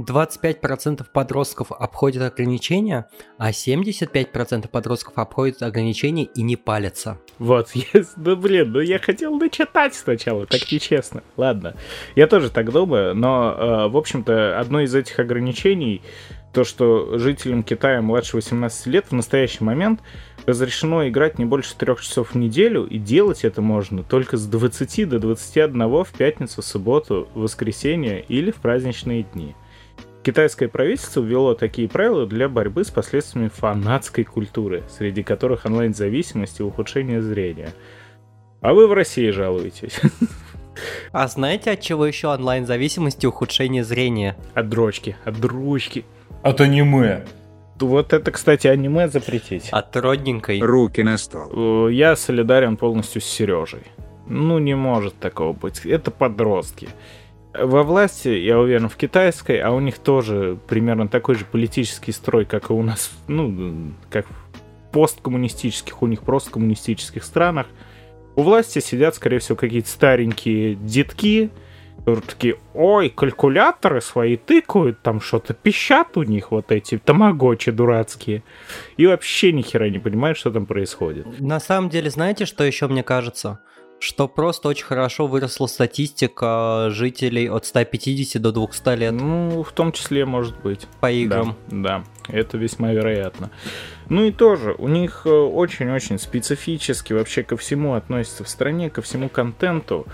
[0.02, 3.06] 25% подростков обходят ограничения,
[3.38, 7.18] а 75% подростков обходят ограничения и не палятся.
[7.38, 11.22] Вот, yes, ну блин, ну я хотел начитать сначала, так нечестно.
[11.36, 11.76] Ладно,
[12.16, 16.02] я тоже так думаю, но, э, в общем-то, одно из этих ограничений,
[16.54, 20.00] то, что жителям Китая младше 18 лет в настоящий момент
[20.46, 25.08] разрешено играть не больше трех часов в неделю, и делать это можно только с 20
[25.08, 29.56] до 21 в пятницу, субботу, воскресенье или в праздничные дни.
[30.24, 36.62] Китайское правительство ввело такие правила для борьбы с последствиями фанатской культуры, среди которых онлайн-зависимость и
[36.62, 37.74] ухудшение зрения.
[38.62, 40.00] А вы в России жалуетесь.
[41.12, 44.34] А знаете, от чего еще онлайн-зависимость и ухудшение зрения?
[44.54, 46.06] От дрочки, от дрочки.
[46.42, 47.26] От аниме.
[47.78, 49.68] Вот это, кстати, аниме запретить.
[49.70, 50.60] От родненькой.
[50.60, 51.88] Руки на стол.
[51.88, 53.82] Э, Я солидарен полностью с Сережей.
[54.26, 55.84] Ну, не может такого быть.
[55.84, 56.88] Это подростки.
[57.58, 62.44] Во власти, я уверен, в китайской, а у них тоже примерно такой же политический строй,
[62.44, 67.66] как и у нас, ну, как в посткоммунистических, у них просто коммунистических странах.
[68.36, 71.50] У власти сидят, скорее всего, какие-то старенькие детки,
[71.98, 78.42] которые такие, ой, калькуляторы свои тыкают, там что-то пищат у них, вот эти тамагочи дурацкие.
[78.96, 81.40] И вообще ни хера не понимают, что там происходит.
[81.40, 83.60] На самом деле, знаете, что еще мне кажется?
[83.98, 89.92] Что просто очень хорошо выросла статистика жителей от 150 до 200 лет Ну, в том
[89.92, 90.86] числе, может быть.
[91.00, 91.56] по играм.
[91.70, 93.50] Да, да, это весьма вероятно.
[94.08, 99.00] Ну и тоже, у них э, очень-очень специфически вообще ко всему относятся в стране, ко
[99.00, 100.06] всему контенту.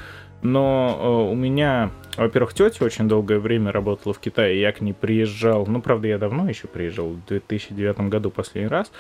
[0.43, 4.95] Но э, у меня, во-первых, тетя очень долгое время работала в Китае, я к ней
[4.95, 5.66] приезжал.
[5.66, 8.91] Ну, правда, я давно еще приезжал, в 2009 году последний раз.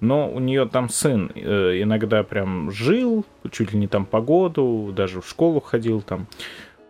[0.00, 4.92] Но у нее там сын э, иногда прям жил, чуть ли не там по году,
[4.94, 6.26] даже в школу ходил там.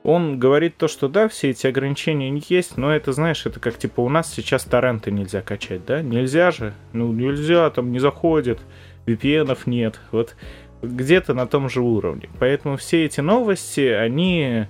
[0.03, 3.79] Он говорит то, что да, все эти ограничения не есть, но это, знаешь, это как
[3.79, 6.03] типа у нас сейчас торренты нельзя качать, да?
[6.03, 8.59] Нельзя же, ну нельзя, там не заходит,
[9.07, 10.01] VPN нет.
[10.11, 10.35] Вот
[10.83, 12.29] где-то на том же уровне.
[12.39, 14.67] Поэтому все эти новости, они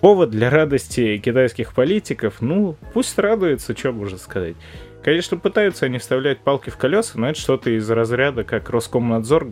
[0.00, 2.40] повод для радости китайских политиков.
[2.40, 4.56] Ну, пусть радуются, что можно сказать.
[5.02, 9.48] Конечно, пытаются они вставлять палки в колеса, но это что-то из разряда, как Роскомнадзор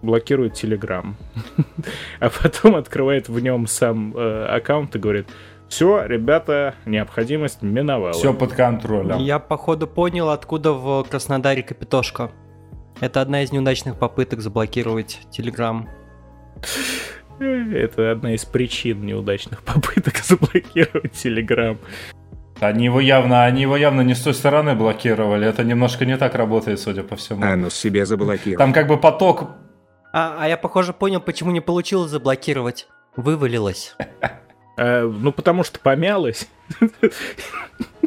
[0.00, 1.16] блокирует Телеграм.
[2.20, 5.26] А потом открывает в нем сам э, аккаунт и говорит,
[5.68, 8.12] все, ребята, необходимость миновала.
[8.12, 9.18] Все под контролем.
[9.18, 12.30] Я, походу, понял, откуда в Краснодаре Капитошка.
[13.00, 15.88] Это одна из неудачных попыток заблокировать Телеграм.
[17.38, 21.78] Это одна из причин неудачных попыток заблокировать Телеграм.
[22.60, 25.48] Они его явно, они его явно не с той стороны блокировали.
[25.48, 27.44] Это немножко не так работает, судя по всему.
[27.44, 28.58] А ну себе заблокировал.
[28.58, 29.50] Там как бы поток...
[30.12, 32.86] А, а я, похоже, понял, почему не получилось заблокировать.
[33.16, 33.96] Вывалилось.
[34.82, 36.48] А, ну, потому что помялось.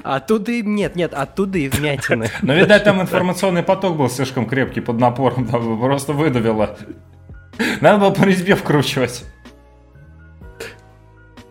[0.04, 0.62] Оттуда и...
[0.62, 2.30] Нет, нет, оттуда и вмятины.
[2.42, 6.78] Но, видать, там информационный поток был слишком крепкий под напором, там просто выдавило.
[7.80, 9.24] Надо было по резьбе вкручивать.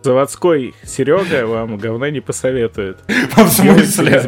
[0.03, 2.99] Заводской Серега вам говна не посоветует.
[3.35, 4.19] В смысле?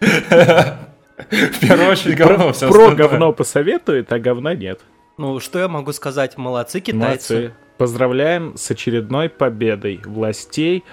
[0.00, 4.80] В первую очередь говно все Про говно посоветует, а говна нет.
[5.18, 6.36] Ну, что я могу сказать?
[6.38, 7.34] Молодцы китайцы.
[7.34, 7.54] Молодцы.
[7.76, 10.84] Поздравляем с очередной победой властей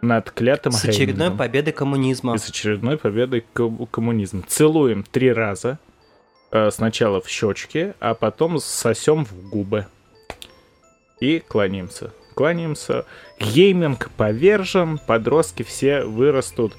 [0.00, 1.38] над клятым С очередной Геймингом.
[1.38, 2.34] победой коммунизма.
[2.34, 4.44] И с очередной победой ко- коммунизм.
[4.48, 5.78] Целуем три раза.
[6.50, 9.86] Э, Сначала в щечки, а потом сосем в губы.
[11.20, 12.12] И кланяемся.
[12.34, 13.04] Кланяемся.
[13.38, 14.98] Гейминг повержен.
[14.98, 16.74] Подростки все вырастут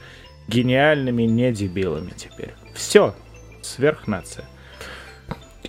[0.50, 2.54] гениальными недебилами теперь.
[2.76, 3.16] Все.
[3.62, 4.46] Сверхнация.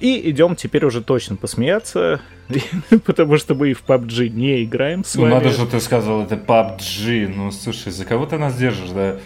[0.05, 2.21] И идем теперь уже точно посмеяться,
[3.07, 5.33] потому что мы и в PUBG не играем с Ну, вами.
[5.33, 7.33] надо же, ты сказал, это PUBG.
[7.35, 9.17] Ну, слушай, за кого ты нас держишь, да?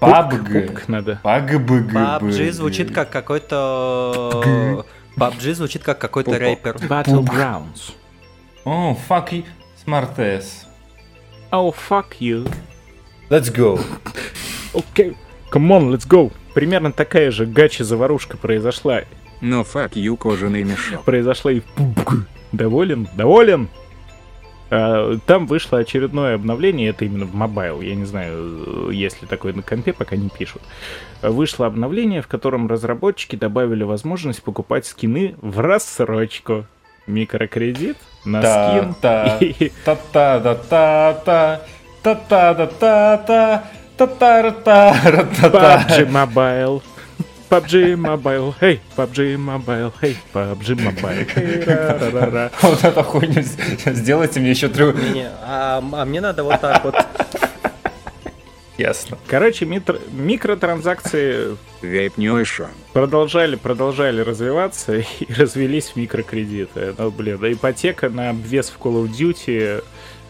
[0.00, 0.66] PUBG.
[0.66, 1.20] пупк надо.
[1.22, 1.92] PUBG.
[1.92, 4.84] PUBG звучит как какой-то...
[5.16, 6.74] PUBG звучит как какой-то рэпер.
[6.74, 7.92] Battlegrounds.
[8.64, 9.44] О, fuck you,
[9.86, 10.16] smart
[11.52, 12.52] Oh, fuck you.
[13.30, 13.80] Let's go.
[14.74, 15.16] Окей.
[15.52, 16.32] Come on, let's go.
[16.52, 19.02] Примерно такая же гача-заварушка произошла.
[19.40, 21.04] Но fuck you, кожаный мешок.
[21.04, 21.62] Произошла и...
[22.52, 23.08] Доволен?
[23.16, 23.68] Доволен?
[24.70, 29.52] А, Там вышло очередное обновление, это именно в мобайл, я не знаю, есть ли такое
[29.52, 30.62] на компе, пока не пишут.
[31.22, 36.66] Вышло обновление, в котором разработчики добавили возможность покупать скины в рассрочку.
[37.06, 38.94] Микрокредит на скин.
[39.00, 41.60] Та-та, и- та-та-да-та-та,
[42.02, 43.62] та-та-да-та-та,
[43.96, 45.86] та-та-ра-та-ра-та-та.
[45.88, 46.82] PUBG Mobile.
[47.48, 52.50] PUBG Mobile, hey, PUBG Mobile, hey, PUBG Mobile, hey.
[52.62, 54.92] Вот эту хуйню сделайте мне еще трю...
[54.92, 56.96] Не, а, а мне надо вот так вот.
[58.78, 59.16] Ясно.
[59.26, 61.56] Короче, митр- микротранзакции
[62.92, 66.94] продолжали, продолжали развиваться и развелись в микрокредиты.
[66.98, 69.82] Ну, блин, ипотека на обвес в Call of Duty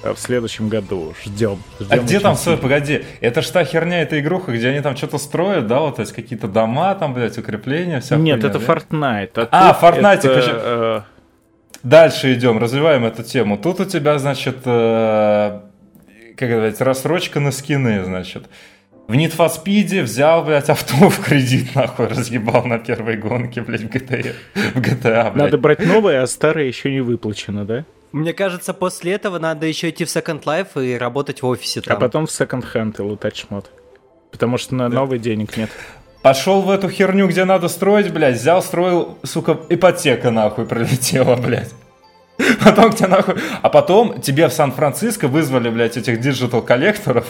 [0.03, 1.15] в следующем году.
[1.25, 1.59] Ждем.
[1.89, 5.19] А где там, стой, погоди, это ж та херня, эта игруха, где они там что-то
[5.19, 8.75] строят, да, вот, то есть какие-то дома там, блядь, укрепления, вся Нет, хуйня, это да?
[8.75, 9.49] Fortnite.
[9.51, 10.51] А, тут Fortnite, это, короче.
[10.55, 11.01] э,
[11.83, 13.57] Дальше идем, развиваем эту тему.
[13.59, 15.61] Тут у тебя, значит, э,
[16.37, 18.49] как говорить, рассрочка на скины, значит.
[19.09, 23.83] В Need for Speed взял, блядь, авто в кредит, нахуй, разъебал на первой гонке, блядь,
[23.83, 24.35] в GTA.
[24.75, 25.37] В GTA, блядь.
[25.37, 27.85] Надо брать новое, а старое еще не выплачено, да?
[28.13, 31.91] Мне кажется, после этого надо еще идти в Second Life и работать в офисе А
[31.91, 31.99] там.
[32.01, 33.71] потом в секонд-хенд и лутать шмот.
[34.31, 35.71] Потому что на новый денег нет.
[36.23, 41.73] Пошел в эту херню, где надо строить, блядь, взял, строил, сука, ипотека, нахуй, пролетела, блядь.
[42.65, 43.37] Потом тебе нахуй...
[43.63, 47.27] А потом тебе в Сан-Франциско вызвали, блядь, этих диджитал-коллекторов,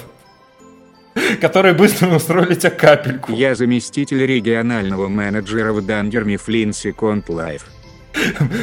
[1.41, 3.33] которые быстро устроили тебе капельку.
[3.33, 7.67] Я заместитель регионального менеджера в Dunder Mifflin Second Life.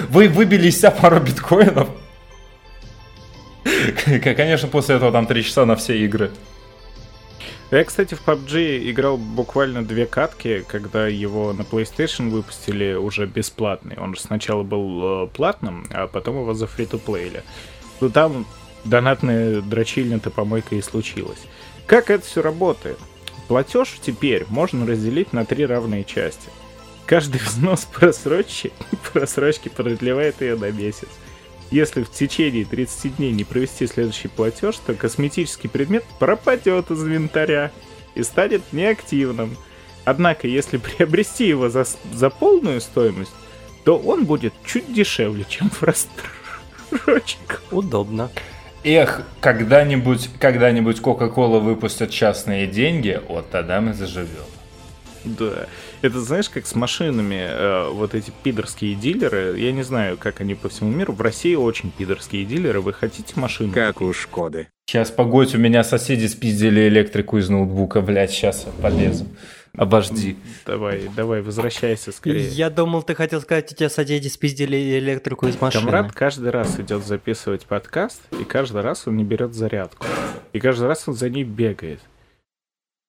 [0.10, 1.90] Вы выбили из себя пару биткоинов.
[4.06, 6.32] Конечно, после этого там три часа на все игры.
[7.72, 13.98] Я, кстати, в PUBG играл буквально две катки, когда его на PlayStation выпустили уже бесплатный.
[13.98, 17.44] Он же сначала был э, платным, а потом его за фри плейли.
[18.00, 18.46] Ну там
[18.86, 21.40] донатная дрочильня-то помойка и случилась.
[21.88, 23.00] Как это все работает?
[23.48, 26.50] Платеж теперь можно разделить на три равные части.
[27.06, 28.72] Каждый взнос просрочки,
[29.12, 31.10] просрочки продлевает ее на месяц.
[31.74, 37.72] Если в течение 30 дней не провести следующий платеж, то косметический предмет пропадет из инвентаря
[38.14, 39.58] и станет неактивным.
[40.06, 43.34] Однако, если приобрести его за, за полную стоимость,
[43.86, 47.56] то он будет чуть дешевле, чем в рассрочку.
[47.72, 48.30] Удобно.
[48.84, 54.46] Эх, когда-нибудь, когда-нибудь Coca-Cola выпустят частные деньги, вот тогда мы заживем.
[55.40, 55.68] Да.
[56.02, 60.56] Это знаешь, как с машинами, э, вот эти пидорские дилеры, я не знаю, как они
[60.56, 63.74] по всему миру, в России очень пидорские дилеры, вы хотите машину?
[63.74, 64.68] Как у Шкоды.
[64.86, 69.26] Сейчас, погодь, у меня соседи спиздили электрику из ноутбука, блядь, сейчас полезу.
[69.76, 70.38] Обожди.
[70.68, 72.48] Давай, давай, возвращайся скорее.
[72.48, 75.86] Я думал, ты хотел сказать, у тебя соседи спиздили электрику из машины.
[75.86, 80.06] Камрад каждый раз идет записывать подкаст, и каждый раз он не берет зарядку.
[80.52, 82.02] И каждый раз он за ней бегает.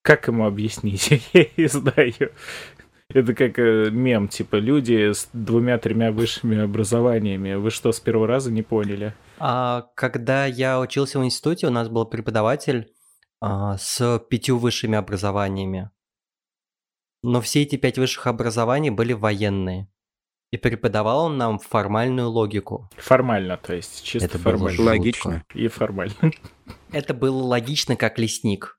[0.04, 1.10] Как ему объяснить?
[1.32, 2.32] Я не знаю.
[3.08, 7.54] Это как э, мем, типа, люди с двумя-тремя высшими образованиями.
[7.54, 9.14] Вы что, с первого раза не поняли?
[9.38, 12.92] А когда я учился в институте, у нас был преподаватель
[13.40, 15.90] а, с пятью высшими образованиями.
[17.22, 19.88] Но все эти пять высших образований были военные.
[20.50, 22.90] И преподавал он нам формальную логику.
[22.98, 24.82] Формально, то есть, чисто Это формально.
[24.82, 25.44] Логично.
[25.54, 26.32] И формально.
[26.92, 28.73] Это было логично, как лесник.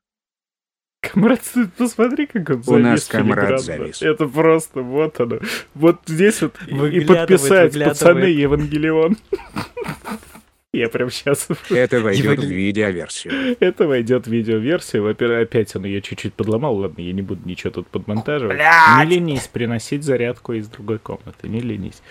[1.00, 1.40] Камрад,
[1.76, 4.02] посмотри, как он У нас завис Камрад завис.
[4.02, 5.38] Это просто, вот оно.
[5.74, 9.16] Вот здесь вот и- подписать, пацаны, Евангелион.
[10.72, 11.48] Я прям сейчас...
[11.70, 13.56] Это войдет в видеоверсию.
[13.60, 15.04] Это войдет в видеоверсию.
[15.04, 16.76] Во-первых, опять он ее чуть-чуть подломал.
[16.76, 18.58] Ладно, я не буду ничего тут подмонтаживать.
[18.58, 21.48] Не ленись приносить зарядку из другой комнаты.
[21.48, 22.02] Не ленись.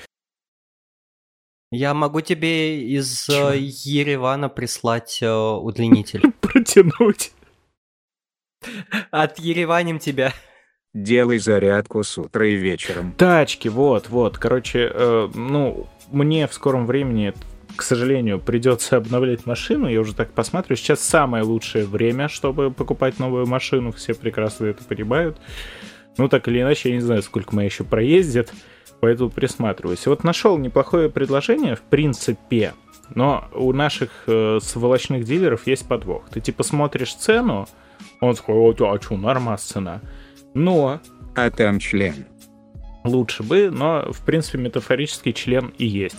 [1.71, 6.23] Я могу тебе из э, Еревана прислать э, удлинитель.
[6.41, 7.33] Протянуть.
[9.11, 10.33] От Ереваним тебя.
[10.93, 13.11] Делай зарядку с утра и вечером.
[13.17, 14.37] Тачки, вот, вот.
[14.37, 17.33] Короче, э, ну, мне в скором времени,
[17.75, 19.89] к сожалению, придется обновлять машину.
[19.89, 20.77] Я уже так посмотрю.
[20.77, 23.91] Сейчас самое лучшее время, чтобы покупать новую машину.
[23.91, 25.37] Все прекрасно это понимают.
[26.17, 28.53] Ну, так или иначе, я не знаю, сколько моя еще проездит.
[29.01, 30.07] Поэтому присматриваюсь.
[30.07, 32.73] Вот нашел неплохое предложение, в принципе.
[33.13, 36.29] Но у наших э, сволочных дилеров есть подвох.
[36.29, 37.67] Ты типа смотришь цену,
[38.21, 40.01] он такой, «О, а что, нормас цена.
[40.53, 41.01] Но
[41.35, 42.25] А там член.
[43.03, 46.17] лучше бы, но в принципе метафорический член и есть.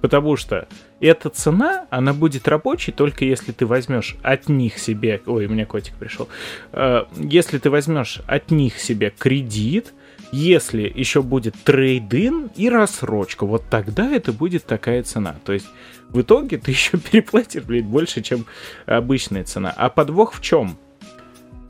[0.00, 0.68] Потому что
[1.00, 5.20] эта цена, она будет рабочей только если ты возьмешь от них себе...
[5.26, 6.28] Ой, у меня котик пришел.
[6.72, 9.92] Э, Если ты возьмешь от них себе кредит,
[10.30, 15.36] если еще будет трейдин и рассрочка, вот тогда это будет такая цена.
[15.44, 15.66] То есть
[16.10, 18.44] в итоге ты еще переплатишь, блин, больше, чем
[18.86, 19.72] обычная цена.
[19.76, 20.76] А подвох в чем?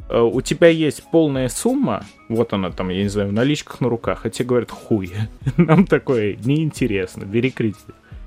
[0.09, 3.89] Э, У тебя есть полная сумма, вот она там, я не знаю, в наличках на
[3.89, 5.13] руках, а тебе говорят, хуй,
[5.57, 7.79] нам такое неинтересно, бери кредит.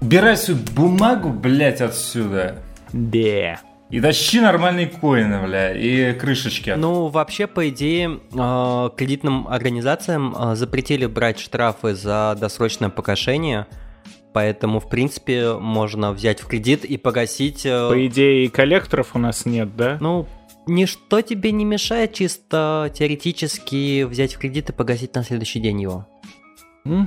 [0.02, 2.58] Убирай всю бумагу, блядь, отсюда.
[2.92, 3.60] Да.
[3.90, 6.70] И тащи нормальные коины, бля, и крышечки.
[6.78, 13.68] Ну, вообще, по идее, э, кредитным организациям э, запретили брать штрафы за досрочное погашение,
[14.34, 17.64] поэтому, в принципе, можно взять в кредит и погасить...
[17.64, 19.98] По идее, и коллекторов у нас нет, да?
[20.00, 20.26] Ну,
[20.68, 26.08] ничто тебе не мешает чисто теоретически взять в кредит и погасить на следующий день его.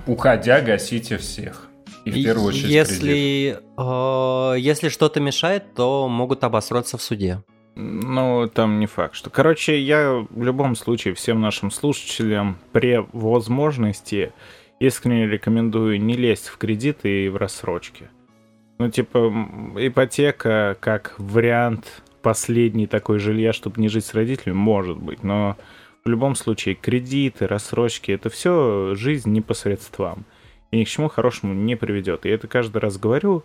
[0.07, 1.69] Уходя, гасите всех.
[2.05, 2.89] И в первую очередь кредит.
[2.89, 7.43] если, э, если что-то мешает, то могут обосраться в суде.
[7.77, 9.31] Ну, там не факт, что...
[9.31, 14.33] Короче, я в любом случае всем нашим слушателям при возможности
[14.79, 18.11] искренне рекомендую не лезть в кредиты и в рассрочки.
[18.79, 19.33] Ну, типа,
[19.77, 25.57] ипотека как вариант последний такой жилья, чтобы не жить с родителями, может быть, но
[26.05, 30.25] в любом случае кредиты, рассрочки, это все жизнь не по средствам.
[30.71, 32.25] И ни к чему хорошему не приведет.
[32.25, 33.45] И это каждый раз говорю,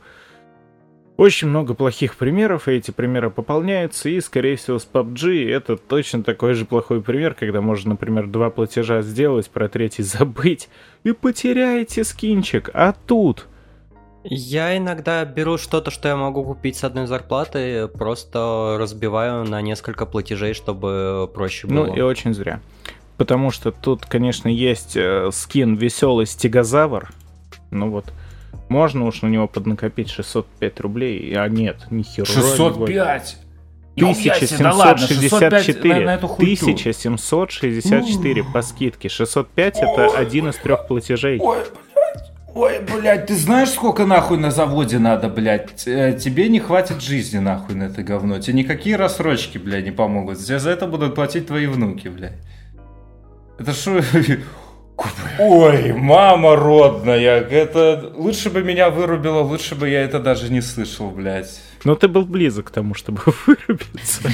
[1.18, 6.24] очень много плохих примеров, и эти примеры пополняются, и, скорее всего, с PUBG это точно
[6.24, 10.70] такой же плохой пример, когда можно, например, два платежа сделать, про третий забыть,
[11.04, 13.49] и потеряете скинчик, а тут...
[14.32, 20.06] Я иногда беру что-то, что я могу купить с одной зарплаты, просто разбиваю на несколько
[20.06, 21.88] платежей, чтобы проще было.
[21.88, 22.62] Ну, и очень зря.
[23.18, 27.10] Потому что тут, конечно, есть э, скин веселый стегозавр,
[27.72, 28.06] ну вот,
[28.70, 32.26] можно уж на него поднакопить 605 рублей, а нет, ни хера.
[32.26, 33.38] 605!
[33.96, 35.94] Ёб яйца, да ладно, 1764.
[35.96, 36.66] на, на эту хуйту.
[36.66, 39.10] 1764 по скидке.
[39.10, 41.40] 605 это один из трех платежей.
[41.42, 41.58] Ой,
[42.56, 45.88] ой, блядь, ты знаешь, сколько нахуй на заводе надо, блядь?
[45.88, 48.40] Э, Тебе не хватит жизни, нахуй, на это говно.
[48.40, 50.40] Тебе никакие рассрочки, блядь, не помогут.
[50.40, 52.38] Тебе за это будут платить твои внуки, блядь.
[53.58, 54.02] Это что?
[55.40, 61.10] Ой, мама родная, это лучше бы меня вырубило, лучше бы я это даже не слышал,
[61.10, 61.62] блядь.
[61.86, 64.30] Но ты был близок к тому, чтобы вырубиться.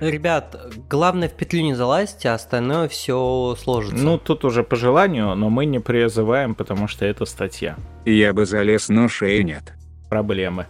[0.00, 0.56] Ребят,
[0.90, 3.96] главное в петлю не залазьте, а остальное все сложится.
[4.04, 7.76] Ну, тут уже по желанию, но мы не призываем, потому что это статья.
[8.04, 9.72] Я бы залез, но шеи нет.
[10.10, 10.66] Проблемы.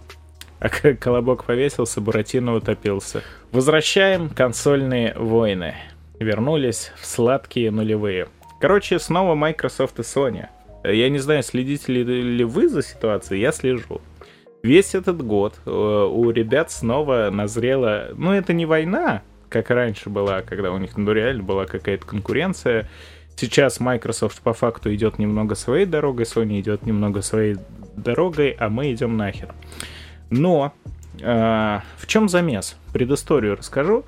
[0.61, 3.22] А к- колобок повесился, Буратино утопился.
[3.53, 5.74] Возвращаем консольные войны.
[6.20, 8.29] Вернулись в сладкие нулевые.
[8.61, 10.47] Короче, снова Microsoft и Sony.
[10.85, 14.01] Я не знаю, следите ли вы за ситуацией, я слежу.
[14.62, 18.09] Весь этот год э, у ребят снова назрела...
[18.14, 22.88] Ну, это не война, как раньше была, когда у них ну, реально была какая-то конкуренция.
[23.36, 27.57] Сейчас Microsoft по факту идет немного своей дорогой, Sony идет немного своей
[27.96, 29.54] дорогой, а мы идем нахер.
[30.30, 30.72] Но
[31.20, 32.76] э, в чем замес?
[32.92, 34.04] Предысторию расскажу.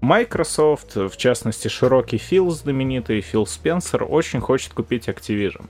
[0.00, 5.66] Microsoft, в частности, широкий Фил знаменитый, Фил Спенсер, очень хочет купить Activision.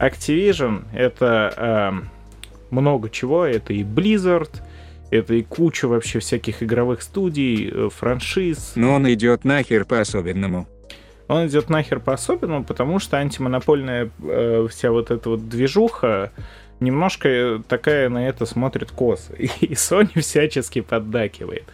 [0.00, 2.21] Activision— это э,
[2.72, 3.44] много чего.
[3.44, 4.50] Это и Blizzard,
[5.10, 8.72] это и куча вообще всяких игровых студий, э, франшиз.
[8.74, 10.66] Но он идет нахер по-особенному.
[11.28, 16.32] Он идет нахер по-особенному, потому что антимонопольная э, вся вот эта вот движуха
[16.80, 19.34] немножко э, такая на это смотрит косо.
[19.38, 21.64] И Sony всячески поддакивает.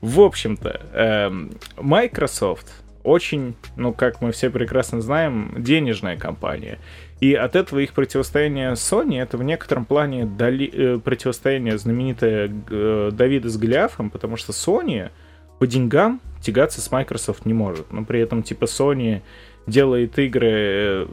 [0.00, 2.66] В общем-то, эм, Microsoft
[3.02, 6.78] очень, ну, как мы все прекрасно знаем, денежная компания.
[7.20, 13.10] И от этого их противостояние Sony это в некотором плане дали, э, противостояние знаменитое э,
[13.12, 15.10] Давида с Голиафом, потому что Sony
[15.58, 17.92] по деньгам тягаться с Microsoft не может.
[17.92, 19.20] Но при этом, типа, Sony
[19.66, 21.06] делает игры э,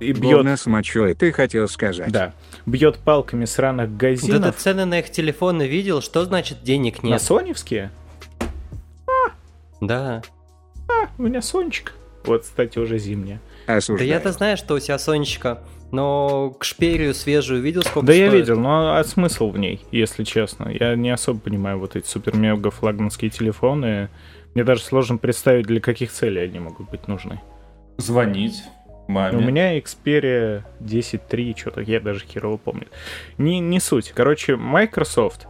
[0.00, 0.36] и бьет...
[0.36, 2.12] Говно с мочой, ты хотел сказать.
[2.12, 2.34] Да,
[2.66, 4.40] бьет палками сраных газинов.
[4.40, 7.22] это цены на их телефоны видел, что значит денег На нет?
[7.22, 7.90] соневские?
[9.80, 10.22] Да.
[11.18, 11.92] У меня Сонечка.
[12.24, 13.40] Вот, кстати, уже зимняя.
[13.66, 14.08] Да Осуждаю.
[14.08, 15.62] я-то знаю, что у тебя Сонечка,
[15.92, 18.42] но к шперию свежую видел, сколько Да я стоит?
[18.42, 20.68] видел, но а смысл в ней, если честно?
[20.68, 24.08] Я не особо понимаю вот эти супер-мега флагманские телефоны.
[24.54, 27.40] Мне даже сложно представить, для каких целей они могут быть нужны.
[27.98, 28.62] Звонить
[29.08, 29.38] маме.
[29.38, 32.86] У меня Xperia 10.3, что-то я даже херово помню.
[33.38, 34.12] Не, не суть.
[34.14, 35.46] Короче, Microsoft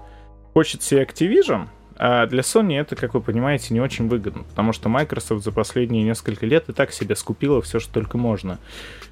[0.52, 1.68] хочет себе Activision,
[1.98, 6.04] а для Sony это, как вы понимаете, не очень выгодно, потому что Microsoft за последние
[6.04, 8.58] несколько лет и так себе скупила все, что только можно.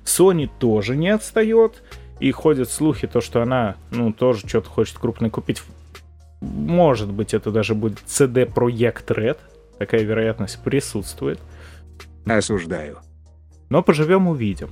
[0.04, 1.82] Sony тоже не отстает,
[2.20, 5.62] и ходят слухи, то, что она, ну, тоже что-то хочет крупное купить.
[6.40, 9.38] Может быть, это даже будет CD Projekt Red,
[9.78, 11.40] такая вероятность присутствует.
[12.26, 12.98] Осуждаю.
[13.68, 14.70] Но поживем увидим.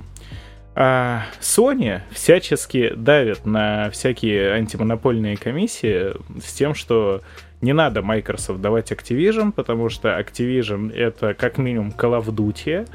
[0.75, 7.21] А Sony всячески давит на всякие антимонопольные комиссии с тем, что
[7.63, 12.87] не надо Microsoft давать Activision, потому что Activision это как минимум Call of Duty.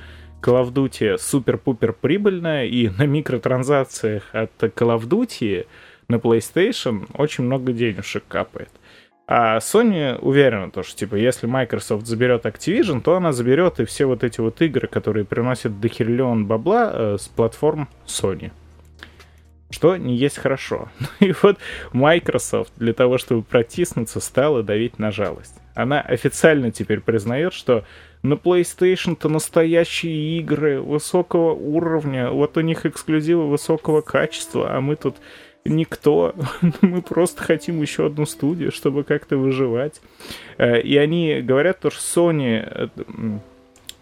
[0.43, 5.67] Call of Duty супер-пупер прибыльная, и на микротранзакциях от Call of Duty
[6.09, 8.71] на PlayStation очень много денежек капает.
[9.27, 14.05] А Sony уверена, то, что типа, если Microsoft заберет Activision, то она заберет и все
[14.05, 18.53] вот эти вот игры, которые приносят дохериллион бабла э, с платформ Sony.
[19.71, 20.89] Что не есть хорошо.
[21.21, 21.59] И вот
[21.93, 25.55] Microsoft для того, чтобы протиснуться, стала давить на жалость.
[25.75, 27.85] Она официально теперь признает, что
[28.23, 35.17] на PlayStation-то настоящие игры высокого уровня, вот у них эксклюзивы высокого качества, а мы тут
[35.65, 36.35] никто.
[36.81, 40.01] Мы просто хотим еще одну студию, чтобы как-то выживать.
[40.57, 42.89] Э, И они говорят, то, что Sony э,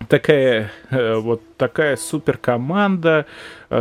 [0.09, 3.27] такая э, вот такая супер команда,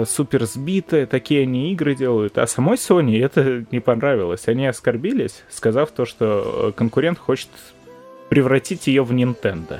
[0.06, 2.38] супер сбитая, такие они игры делают.
[2.38, 4.48] А самой Sony это не понравилось.
[4.48, 7.50] Они оскорбились, сказав то, что э, конкурент хочет
[8.30, 9.80] превратить ее в Nintendo.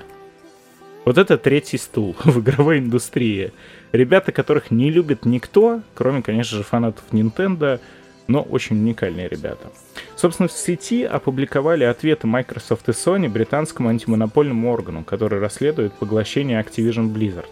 [1.06, 3.54] Вот это третий стул в игровой индустрии.
[3.92, 7.80] Ребята, которых не любит никто, кроме, конечно же, фанатов Nintendo,
[8.28, 9.68] но очень уникальные ребята.
[10.16, 17.14] Собственно, в сети опубликовали ответы Microsoft и Sony британскому антимонопольному органу, который расследует поглощение Activision
[17.14, 17.48] Blizzard.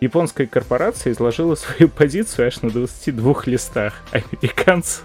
[0.00, 3.94] Японская корпорация изложила свою позицию аж на 22 листах.
[4.12, 5.00] Американцы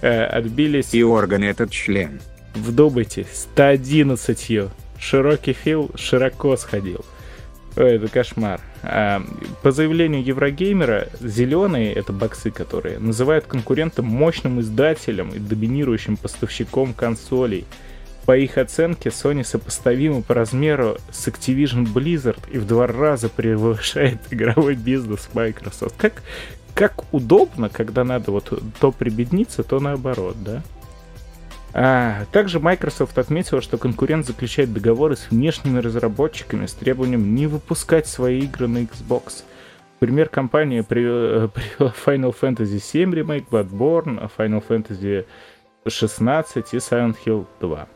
[0.00, 2.20] э, отбились И орган этот член.
[2.54, 7.04] вдумайте, 111 Широкий Фил широко сходил.
[7.76, 8.60] Ой, это кошмар.
[8.82, 9.22] А,
[9.62, 17.66] по заявлению Еврогеймера, зеленые, это боксы, которые, называют конкурентом мощным издателем и доминирующим поставщиком консолей.
[18.26, 24.18] По их оценке, Sony сопоставима по размеру с Activision Blizzard и в два раза превышает
[24.30, 25.96] игровой бизнес Microsoft.
[25.96, 26.22] Как,
[26.74, 30.62] как удобно, когда надо вот то прибедниться, то наоборот, да?
[31.72, 38.06] А, также Microsoft отметила, что конкурент заключает договоры с внешними разработчиками с требованием не выпускать
[38.06, 39.44] свои игры на Xbox.
[40.00, 45.26] Пример компании при- привела Final Fantasy VII ремейк, Bloodborne, Final Fantasy
[45.86, 47.88] 16 и Silent Hill 2.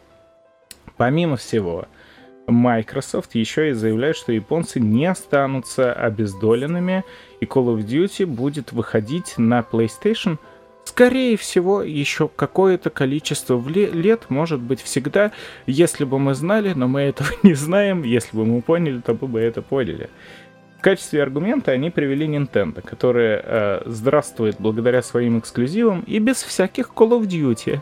[0.96, 1.86] Помимо всего,
[2.46, 7.04] Microsoft еще и заявляет, что японцы не останутся обездоленными,
[7.40, 10.38] и Call of Duty будет выходить на PlayStation,
[10.84, 15.32] скорее всего, еще какое-то количество лет, может быть, всегда,
[15.66, 19.28] если бы мы знали, но мы этого не знаем, если бы мы поняли, то мы
[19.28, 20.10] бы это поняли.
[20.78, 26.90] В качестве аргумента они привели Nintendo, которая э, здравствует благодаря своим эксклюзивам и без всяких
[26.94, 27.80] Call of Duty.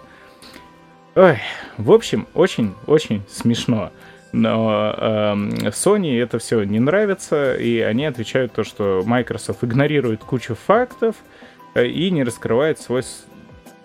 [1.16, 1.38] Ой,
[1.78, 3.90] в общем, очень-очень смешно.
[4.30, 10.54] Но эм, Sony это все не нравится, и они отвечают то, что Microsoft игнорирует кучу
[10.54, 11.41] фактов э,
[11.74, 13.02] и не раскрывает свой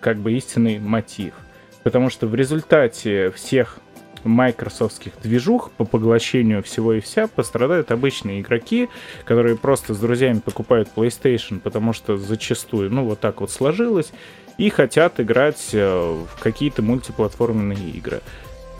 [0.00, 1.34] как бы истинный мотив.
[1.82, 3.78] Потому что в результате всех
[4.24, 8.88] майкрософтских движух по поглощению всего и вся пострадают обычные игроки,
[9.24, 14.12] которые просто с друзьями покупают PlayStation, потому что зачастую, ну, вот так вот сложилось,
[14.58, 18.20] и хотят играть э, в какие-то мультиплатформенные игры.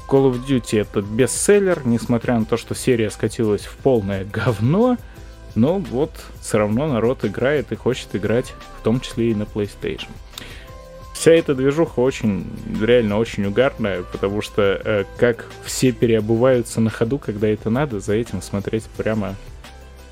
[0.08, 4.96] Call of Duty это бестселлер, несмотря на то, что серия скатилась в полное говно,
[5.58, 10.08] но вот все равно народ играет и хочет играть, в том числе и на PlayStation.
[11.14, 12.46] Вся эта движуха очень,
[12.80, 18.14] реально очень угарная, потому что э, как все переобуваются на ходу, когда это надо, за
[18.14, 19.34] этим смотреть прямо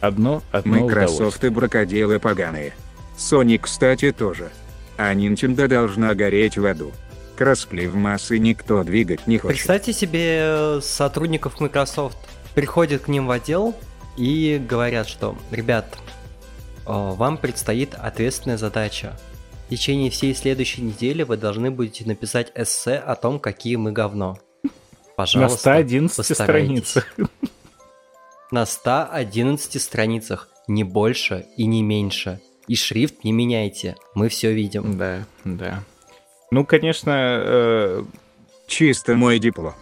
[0.01, 2.75] одно, одно Microsoft и бракоделы поганые.
[3.17, 4.51] Sony, кстати, тоже.
[4.99, 6.91] А Nintendo должна гореть в аду.
[7.37, 9.59] Кроссплей в массы никто двигать не хочет.
[9.59, 12.19] Представьте себе э, сотрудников Microsoft
[12.57, 13.77] приходят к ним в отдел
[14.17, 19.19] и говорят, что, ребят, э, вам предстоит ответственная задача.
[19.67, 24.39] В течение всей следующей недели вы должны будете написать эссе о том, какие мы говно.
[24.63, 24.71] На
[25.17, 26.89] Пожалуйста, 111 постарайтесь.
[26.89, 27.15] страницах.
[28.51, 32.41] На 111 страницах, не больше и не меньше.
[32.69, 34.97] И шрифт не меняйте, мы все видим.
[34.99, 35.83] Да, да.
[36.51, 37.13] Ну, конечно,
[37.45, 38.05] э,
[38.67, 39.75] Чисто мой диплом.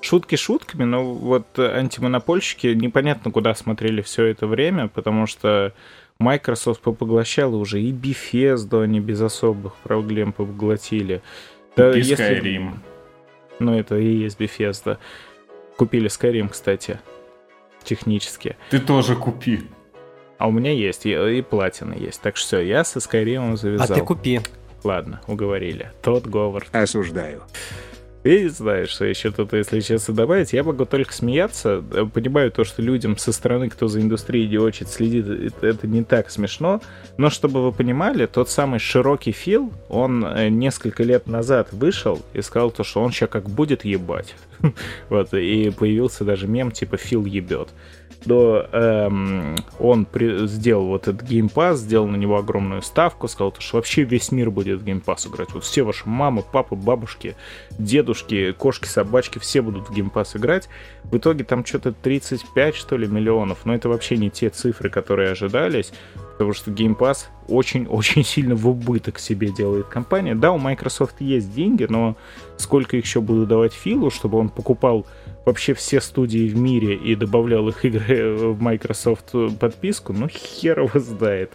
[0.00, 5.72] Шутки шутками, но вот антимонопольщики непонятно куда смотрели все это время, потому что
[6.18, 11.22] Microsoft попоглощала уже и Bethesda они без особых проблем поглотили.
[11.76, 12.70] Да, Купи если- Skyrim.
[13.58, 14.98] Ну, это и есть Bethesda.
[15.76, 16.98] Купили Skyrim, кстати,
[17.82, 18.56] технически.
[18.70, 19.60] Ты тоже купи.
[20.38, 22.20] А у меня есть, и, и платина есть.
[22.22, 23.96] Так что все, я со Skyrim А завязал.
[23.98, 24.40] ты купи.
[24.82, 25.90] Ладно, уговорили.
[26.02, 26.74] Тодд Говард.
[26.74, 27.42] Осуждаю.
[28.22, 30.52] Не знаю, что еще тут, если честно, добавить.
[30.52, 31.82] Я могу только смеяться.
[31.92, 35.86] Э, Понимаю то, что людям со стороны, кто за индустрией не очень следит, это, это
[35.86, 36.82] не так смешно.
[37.16, 42.42] Но чтобы вы понимали, тот самый широкий Фил, он э, несколько лет назад вышел и
[42.42, 44.34] сказал то, что он сейчас как будет ебать.
[45.08, 47.70] Вот, и появился даже мем типа Фил ебет.
[48.26, 53.52] Но эм, он при- сделал вот этот Game Pass, сделал на него огромную ставку, сказал,
[53.52, 55.52] то, что вообще весь мир будет в Game Pass играть.
[55.52, 57.34] Вот все ваши мамы, папы, бабушки,
[57.78, 60.68] дедушки, кошки, собачки, все будут в Game Pass играть.
[61.04, 63.60] В итоге там что-то 35, что ли, миллионов.
[63.64, 65.92] Но это вообще не те цифры, которые ожидались,
[66.32, 70.34] потому что Game Pass очень-очень сильно в убыток себе делает компания.
[70.34, 72.16] Да, у Microsoft есть деньги, но
[72.58, 75.06] сколько их еще буду давать Филу, чтобы он покупал
[75.44, 80.98] вообще все студии в мире и добавлял их игры в Microsoft подписку, ну хер его
[80.98, 81.52] знает.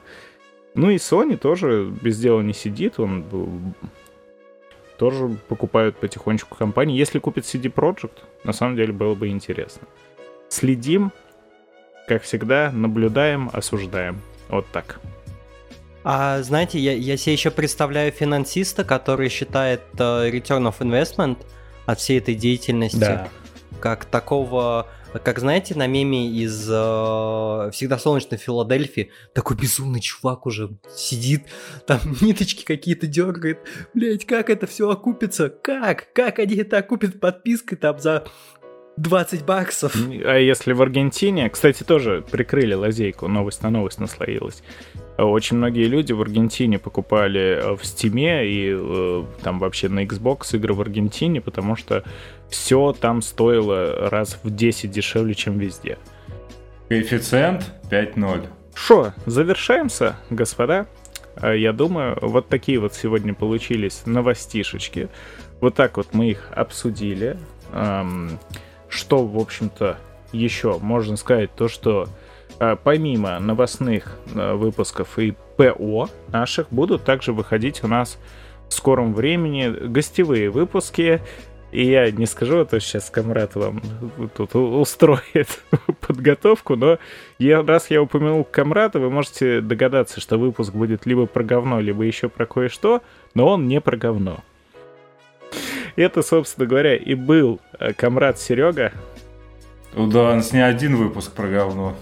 [0.74, 3.24] Ну и Sony тоже без дела не сидит, он
[4.98, 6.98] тоже покупают потихонечку компании.
[6.98, 9.88] Если купит CD Projekt, на самом деле было бы интересно.
[10.50, 11.12] Следим,
[12.08, 14.22] как всегда, наблюдаем, осуждаем.
[14.50, 15.00] Вот так.
[16.04, 21.38] А знаете, я, я себе еще представляю финансиста, который считает э, return of investment
[21.88, 23.22] от всей этой деятельности
[23.80, 24.88] как такого,
[25.24, 31.44] как знаете, на меме из э, «Всегда солнечно в Филадельфии» такой безумный чувак уже сидит,
[31.86, 33.60] там ниточки какие-то дергает.
[33.94, 35.50] Блять, как это все окупится?
[35.50, 36.12] Как?
[36.14, 38.26] Как они это окупят подпиской там за
[38.98, 39.96] 20 баксов?
[39.96, 44.64] А если в Аргентине, кстати, тоже прикрыли лазейку, новость на новость наслоилась.
[45.18, 50.56] Очень многие люди в Аргентине покупали э, в Стиме и э, там вообще на Xbox
[50.56, 52.04] игры в Аргентине, потому что
[52.50, 55.98] все там стоило раз в 10 дешевле, чем везде.
[56.90, 58.48] Коэффициент 5.0.
[58.76, 60.86] Шо, завершаемся, господа?
[61.36, 65.08] А Я думаю, вот такие вот сегодня получились новостишечки.
[65.62, 67.38] Вот так вот мы их обсудили.
[67.72, 68.38] Ам,
[68.90, 69.98] Что, в общем-то,
[70.34, 72.08] еще можно сказать, то что
[72.76, 78.18] помимо новостных а, выпусков и ПО наших будут также выходить у нас
[78.70, 81.22] в скором времени гостевые выпуски.
[81.72, 83.82] И я не скажу, а то сейчас Камрад вам
[84.38, 85.62] тут устроит
[86.08, 87.00] подготовку, но
[87.38, 92.04] я, раз я упомянул Камрада, вы можете догадаться, что выпуск будет либо про говно, либо
[92.04, 93.02] еще про кое-что,
[93.34, 94.40] но он не про говно.
[95.98, 98.94] Это, собственно говоря, и был э, Камрад Серега.
[99.94, 101.96] Да, у нас не один выпуск про говно.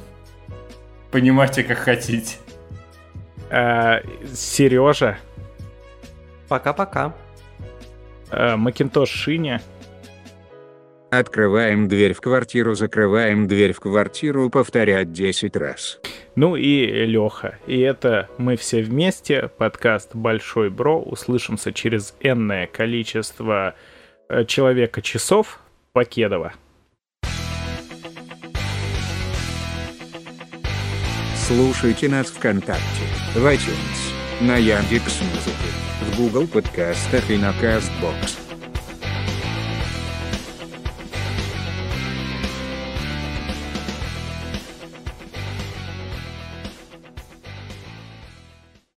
[1.14, 2.38] Понимаете, как хотите.
[4.34, 5.18] Сережа,
[6.50, 7.14] Пока-пока.
[8.32, 9.62] э, Макинтош Шиня,
[11.12, 16.00] Открываем дверь в квартиру, закрываем дверь в квартиру, повторять 10 раз.
[16.36, 17.60] ну и Леха.
[17.68, 21.00] И это мы все вместе, подкаст «Большой Бро».
[21.00, 23.76] Услышимся через энное количество
[24.30, 25.60] э, человека-часов
[25.92, 26.54] Покедова.
[31.56, 32.82] Слушайте нас ВКонтакте,
[33.36, 35.70] в iTunes, на Яндекс.Музыке,
[36.02, 38.43] в Google подкастах и на Castbox.